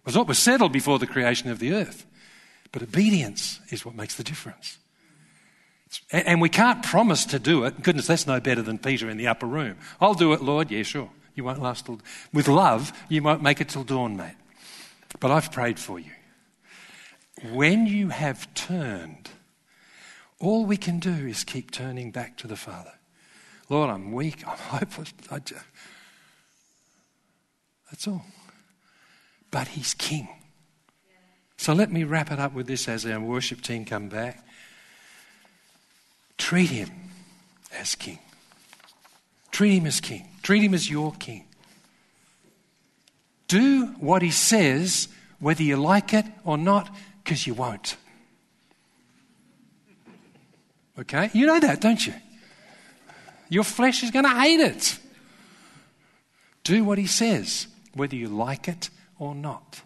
It 0.00 0.06
was 0.06 0.16
what 0.16 0.28
was 0.28 0.38
settled 0.38 0.72
before 0.72 0.98
the 0.98 1.06
creation 1.06 1.50
of 1.50 1.58
the 1.58 1.72
earth. 1.72 2.04
But 2.70 2.82
obedience 2.82 3.60
is 3.70 3.86
what 3.86 3.94
makes 3.94 4.16
the 4.16 4.24
difference. 4.24 4.76
And 6.10 6.38
we 6.38 6.50
can't 6.50 6.82
promise 6.82 7.24
to 7.26 7.38
do 7.38 7.64
it. 7.64 7.82
Goodness, 7.82 8.08
that's 8.08 8.26
no 8.26 8.40
better 8.40 8.60
than 8.60 8.78
Peter 8.78 9.08
in 9.08 9.16
the 9.16 9.28
upper 9.28 9.46
room. 9.46 9.78
I'll 10.02 10.12
do 10.12 10.34
it, 10.34 10.42
Lord. 10.42 10.70
Yeah, 10.70 10.82
sure. 10.82 11.08
You 11.34 11.44
won't 11.44 11.62
last 11.62 11.86
till. 11.86 12.00
With 12.32 12.48
love, 12.48 12.92
you 13.08 13.22
won't 13.22 13.42
make 13.42 13.60
it 13.60 13.68
till 13.68 13.84
dawn, 13.84 14.16
mate. 14.16 14.36
But 15.20 15.30
I've 15.30 15.50
prayed 15.50 15.78
for 15.78 15.98
you. 15.98 16.10
When 17.52 17.86
you 17.86 18.08
have 18.08 18.52
turned, 18.54 19.30
all 20.38 20.64
we 20.64 20.76
can 20.76 20.98
do 20.98 21.10
is 21.10 21.44
keep 21.44 21.70
turning 21.70 22.10
back 22.10 22.36
to 22.38 22.46
the 22.46 22.56
Father. 22.56 22.92
Lord, 23.68 23.90
I'm 23.90 24.12
weak. 24.12 24.46
I'm 24.46 24.56
hopeless. 24.78 25.12
Just... 25.44 25.64
That's 27.90 28.08
all. 28.08 28.24
But 29.50 29.68
He's 29.68 29.94
King. 29.94 30.28
So 31.56 31.72
let 31.72 31.90
me 31.90 32.04
wrap 32.04 32.30
it 32.30 32.38
up 32.38 32.52
with 32.52 32.66
this 32.66 32.88
as 32.88 33.06
our 33.06 33.20
worship 33.20 33.60
team 33.62 33.84
come 33.84 34.08
back. 34.08 34.46
Treat 36.36 36.70
Him 36.70 36.90
as 37.72 37.94
King. 37.94 38.18
Treat 39.50 39.78
Him 39.78 39.86
as 39.86 40.00
King. 40.00 40.28
Treat 40.44 40.62
Him 40.62 40.74
as 40.74 40.88
your 40.88 41.12
King. 41.14 41.46
Do 43.48 43.86
what 43.98 44.22
He 44.22 44.30
says, 44.30 45.08
whether 45.40 45.62
you 45.62 45.76
like 45.76 46.12
it 46.12 46.26
or 46.44 46.56
not, 46.56 46.94
because 47.24 47.46
you 47.46 47.54
won't. 47.54 47.96
Okay? 50.98 51.30
You 51.32 51.46
know 51.46 51.58
that, 51.58 51.80
don't 51.80 52.06
you? 52.06 52.12
Your 53.48 53.64
flesh 53.64 54.02
is 54.02 54.10
going 54.10 54.26
to 54.26 54.40
hate 54.40 54.60
it. 54.60 54.98
Do 56.62 56.84
what 56.84 56.98
He 56.98 57.06
says, 57.06 57.66
whether 57.94 58.14
you 58.14 58.28
like 58.28 58.68
it 58.68 58.90
or 59.18 59.34
not. 59.34 59.80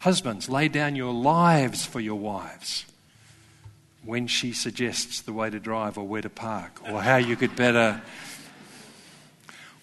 Husbands, 0.00 0.50
lay 0.50 0.68
down 0.68 0.96
your 0.96 1.14
lives 1.14 1.86
for 1.86 1.98
your 1.98 2.18
wives 2.18 2.84
when 4.04 4.26
she 4.26 4.52
suggests 4.52 5.22
the 5.22 5.32
way 5.32 5.48
to 5.48 5.58
drive 5.58 5.96
or 5.96 6.06
where 6.06 6.20
to 6.20 6.28
park 6.28 6.78
or 6.90 7.00
how 7.00 7.16
you 7.16 7.36
could 7.36 7.56
better. 7.56 8.02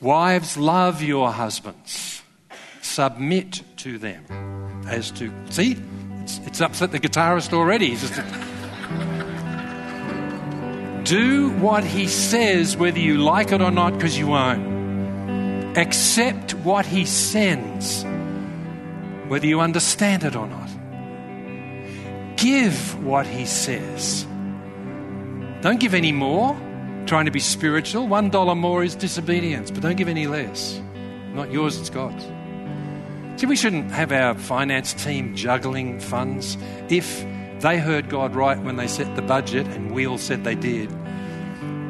Wives, 0.02 0.58
love 0.58 1.02
your 1.02 1.32
husbands. 1.32 2.24
Submit 2.82 3.64
to 3.78 3.98
them 3.98 4.26
as 4.88 5.12
to. 5.12 5.32
See, 5.50 5.78
it's, 6.22 6.40
it's 6.40 6.60
upset 6.60 6.92
the 6.92 7.00
guitarist 7.00 7.54
already. 7.54 7.96
Do 11.04 11.52
what 11.52 11.84
he 11.84 12.08
says, 12.08 12.76
whether 12.76 13.00
you 13.00 13.18
like 13.18 13.52
it 13.52 13.62
or 13.62 13.72
not, 13.72 13.94
because 13.94 14.18
you 14.18 14.28
won't. 14.28 15.78
Accept 15.78 16.56
what 16.56 16.86
he 16.86 17.06
sends, 17.06 18.04
whether 19.30 19.48
you 19.48 19.62
understand 19.62 20.24
it 20.24 20.36
or 20.36 20.48
not 20.48 20.70
give 22.42 23.04
what 23.06 23.28
he 23.28 23.46
says. 23.46 24.26
Don't 25.62 25.80
give 25.80 25.94
any 25.94 26.12
more, 26.12 26.58
trying 27.12 27.26
to 27.26 27.32
be 27.32 27.42
spiritual. 27.42 28.08
One 28.08 28.30
dollar 28.30 28.56
more 28.56 28.86
is 28.86 28.96
disobedience, 28.96 29.70
but 29.70 29.82
don't 29.82 29.98
give 29.98 30.08
any 30.08 30.28
less. 30.28 30.80
Not 31.34 31.52
yours, 31.52 31.78
it's 31.78 31.90
God's. 31.90 32.24
See, 33.36 33.48
we 33.48 33.58
shouldn't 33.58 33.92
have 33.92 34.14
our 34.14 34.34
finance 34.34 34.94
team 34.94 35.36
juggling 35.36 36.00
funds 36.00 36.58
if 36.88 37.26
they 37.60 37.80
heard 37.80 38.08
God 38.08 38.34
right 38.34 38.58
when 38.58 38.78
they 38.78 38.88
set 38.88 39.14
the 39.18 39.22
budget 39.22 39.68
and 39.68 39.92
we 39.92 40.08
all 40.08 40.18
said 40.18 40.46
they 40.46 40.56
did. 40.56 40.90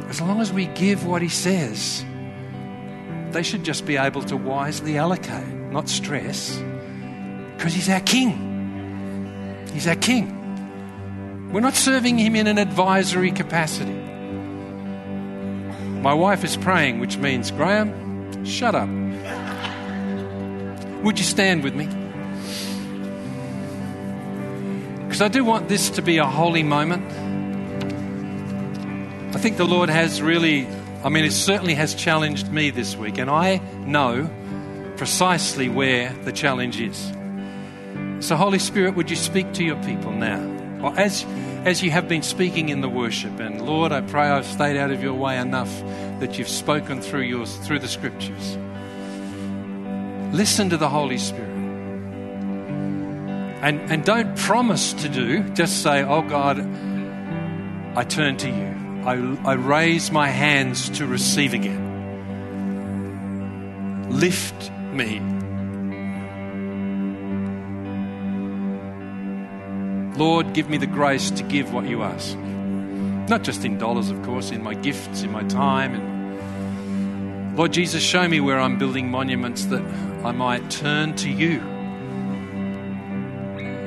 As 0.10 0.19
long 0.19 0.41
as 0.41 0.51
we 0.51 0.65
give 0.65 1.05
what 1.05 1.21
He 1.21 1.29
says, 1.29 2.03
they 3.29 3.43
should 3.43 3.63
just 3.63 3.86
be 3.86 3.97
able 3.97 4.23
to 4.23 4.36
wisely 4.36 4.97
allocate, 4.97 5.53
not 5.71 5.88
stress, 5.88 6.57
because 7.57 7.75
He's 7.75 7.89
our 7.89 8.01
King. 8.01 9.67
He's 9.71 9.86
our 9.86 9.97
King. 9.97 11.51
We're 11.53 11.60
not 11.60 11.75
serving 11.75 12.17
Him 12.17 12.36
in 12.36 12.47
an 12.47 12.57
advisory 12.57 13.29
capacity. 13.29 14.00
My 16.01 16.13
wife 16.15 16.43
is 16.43 16.57
praying, 16.57 16.99
which 16.99 17.17
means, 17.17 17.51
Graham, 17.51 18.43
shut 18.43 18.73
up. 18.73 18.89
Would 21.03 21.19
you 21.19 21.25
stand 21.25 21.63
with 21.63 21.75
me? 21.75 21.85
Because 25.05 25.21
I 25.21 25.27
do 25.27 25.43
want 25.43 25.69
this 25.69 25.91
to 25.91 26.01
be 26.01 26.17
a 26.17 26.25
holy 26.25 26.63
moment. 26.63 27.05
I 29.35 29.39
think 29.39 29.57
the 29.57 29.65
Lord 29.65 29.89
has 29.89 30.23
really, 30.23 30.67
I 31.03 31.09
mean, 31.09 31.23
it 31.23 31.33
certainly 31.33 31.75
has 31.75 31.93
challenged 31.93 32.51
me 32.51 32.71
this 32.71 32.95
week, 32.95 33.19
and 33.19 33.29
I 33.29 33.57
know 33.85 34.27
precisely 34.97 35.69
where 35.69 36.13
the 36.23 36.31
challenge 36.31 36.81
is. 36.81 37.11
So, 38.25 38.35
Holy 38.35 38.59
Spirit, 38.59 38.95
would 38.95 39.09
you 39.09 39.15
speak 39.15 39.53
to 39.53 39.63
your 39.63 39.81
people 39.83 40.11
now? 40.11 40.61
As, 40.83 41.25
as 41.63 41.83
you 41.83 41.91
have 41.91 42.07
been 42.07 42.23
speaking 42.23 42.69
in 42.69 42.81
the 42.81 42.89
worship, 42.89 43.39
and 43.39 43.65
Lord, 43.65 43.91
I 43.91 44.01
pray 44.01 44.29
I've 44.29 44.45
stayed 44.45 44.77
out 44.77 44.91
of 44.91 45.03
your 45.03 45.13
way 45.13 45.37
enough 45.37 45.71
that 46.19 46.39
you've 46.39 46.49
spoken 46.49 47.01
through, 47.01 47.21
yours, 47.21 47.55
through 47.57 47.79
the 47.79 47.87
scriptures. 47.87 48.57
Listen 50.33 50.69
to 50.69 50.77
the 50.77 50.89
Holy 50.89 51.17
Spirit. 51.17 51.49
And, 53.61 53.79
and 53.91 54.03
don't 54.03 54.35
promise 54.37 54.93
to 54.93 55.09
do, 55.09 55.43
just 55.49 55.83
say, 55.83 56.03
Oh 56.03 56.23
God, 56.23 56.59
I 57.95 58.03
turn 58.03 58.37
to 58.37 58.49
you. 58.49 58.81
I, 59.05 59.13
I 59.49 59.53
raise 59.53 60.11
my 60.11 60.29
hands 60.29 60.89
to 60.97 61.05
receive 61.05 61.53
again. 61.53 61.89
Lift 64.09 64.71
me 64.93 65.19
Lord, 70.17 70.54
give 70.54 70.69
me 70.69 70.78
the 70.78 70.88
grace 70.88 71.32
to 71.32 71.43
give 71.43 71.74
what 71.74 71.88
you 71.88 72.04
ask. 72.04 72.38
Not 72.38 73.43
just 73.43 73.64
in 73.64 73.78
dollars, 73.78 74.09
of 74.09 74.22
course, 74.24 74.51
in 74.51 74.62
my 74.62 74.74
gifts, 74.74 75.24
in 75.24 75.32
my 75.32 75.43
time. 75.43 75.95
And 75.95 77.57
Lord 77.57 77.72
Jesus, 77.72 78.03
show 78.03 78.28
me 78.28 78.39
where 78.39 78.59
I'm 78.59 78.78
building 78.78 79.09
monuments 79.09 79.66
that 79.66 79.84
I 80.26 80.32
might 80.32 80.70
turn 80.70 81.16
to 81.18 81.30
you. 81.30 81.62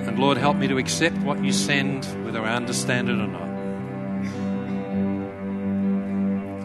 And 0.07 0.19
Lord, 0.19 0.39
help 0.39 0.57
me 0.57 0.67
to 0.69 0.79
accept 0.79 1.17
what 1.19 1.45
you 1.45 1.53
send, 1.53 2.05
whether 2.25 2.43
I 2.43 2.55
understand 2.55 3.09
it 3.09 3.19
or 3.19 3.27
not. 3.27 3.45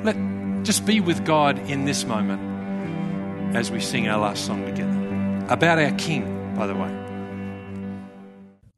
Let 0.06 0.16
just 0.64 0.86
be 0.86 1.00
with 1.02 1.26
God 1.26 1.60
in 1.70 1.86
this 1.86 2.06
moment 2.06 3.56
as 3.56 3.72
we 3.72 3.80
sing 3.82 4.08
our 4.08 4.20
last 4.20 4.46
song 4.46 4.66
together. 4.66 5.46
About 5.50 5.80
our 5.80 5.92
King, 5.92 6.54
by 6.56 6.68
the 6.68 6.76
way. 6.76 7.09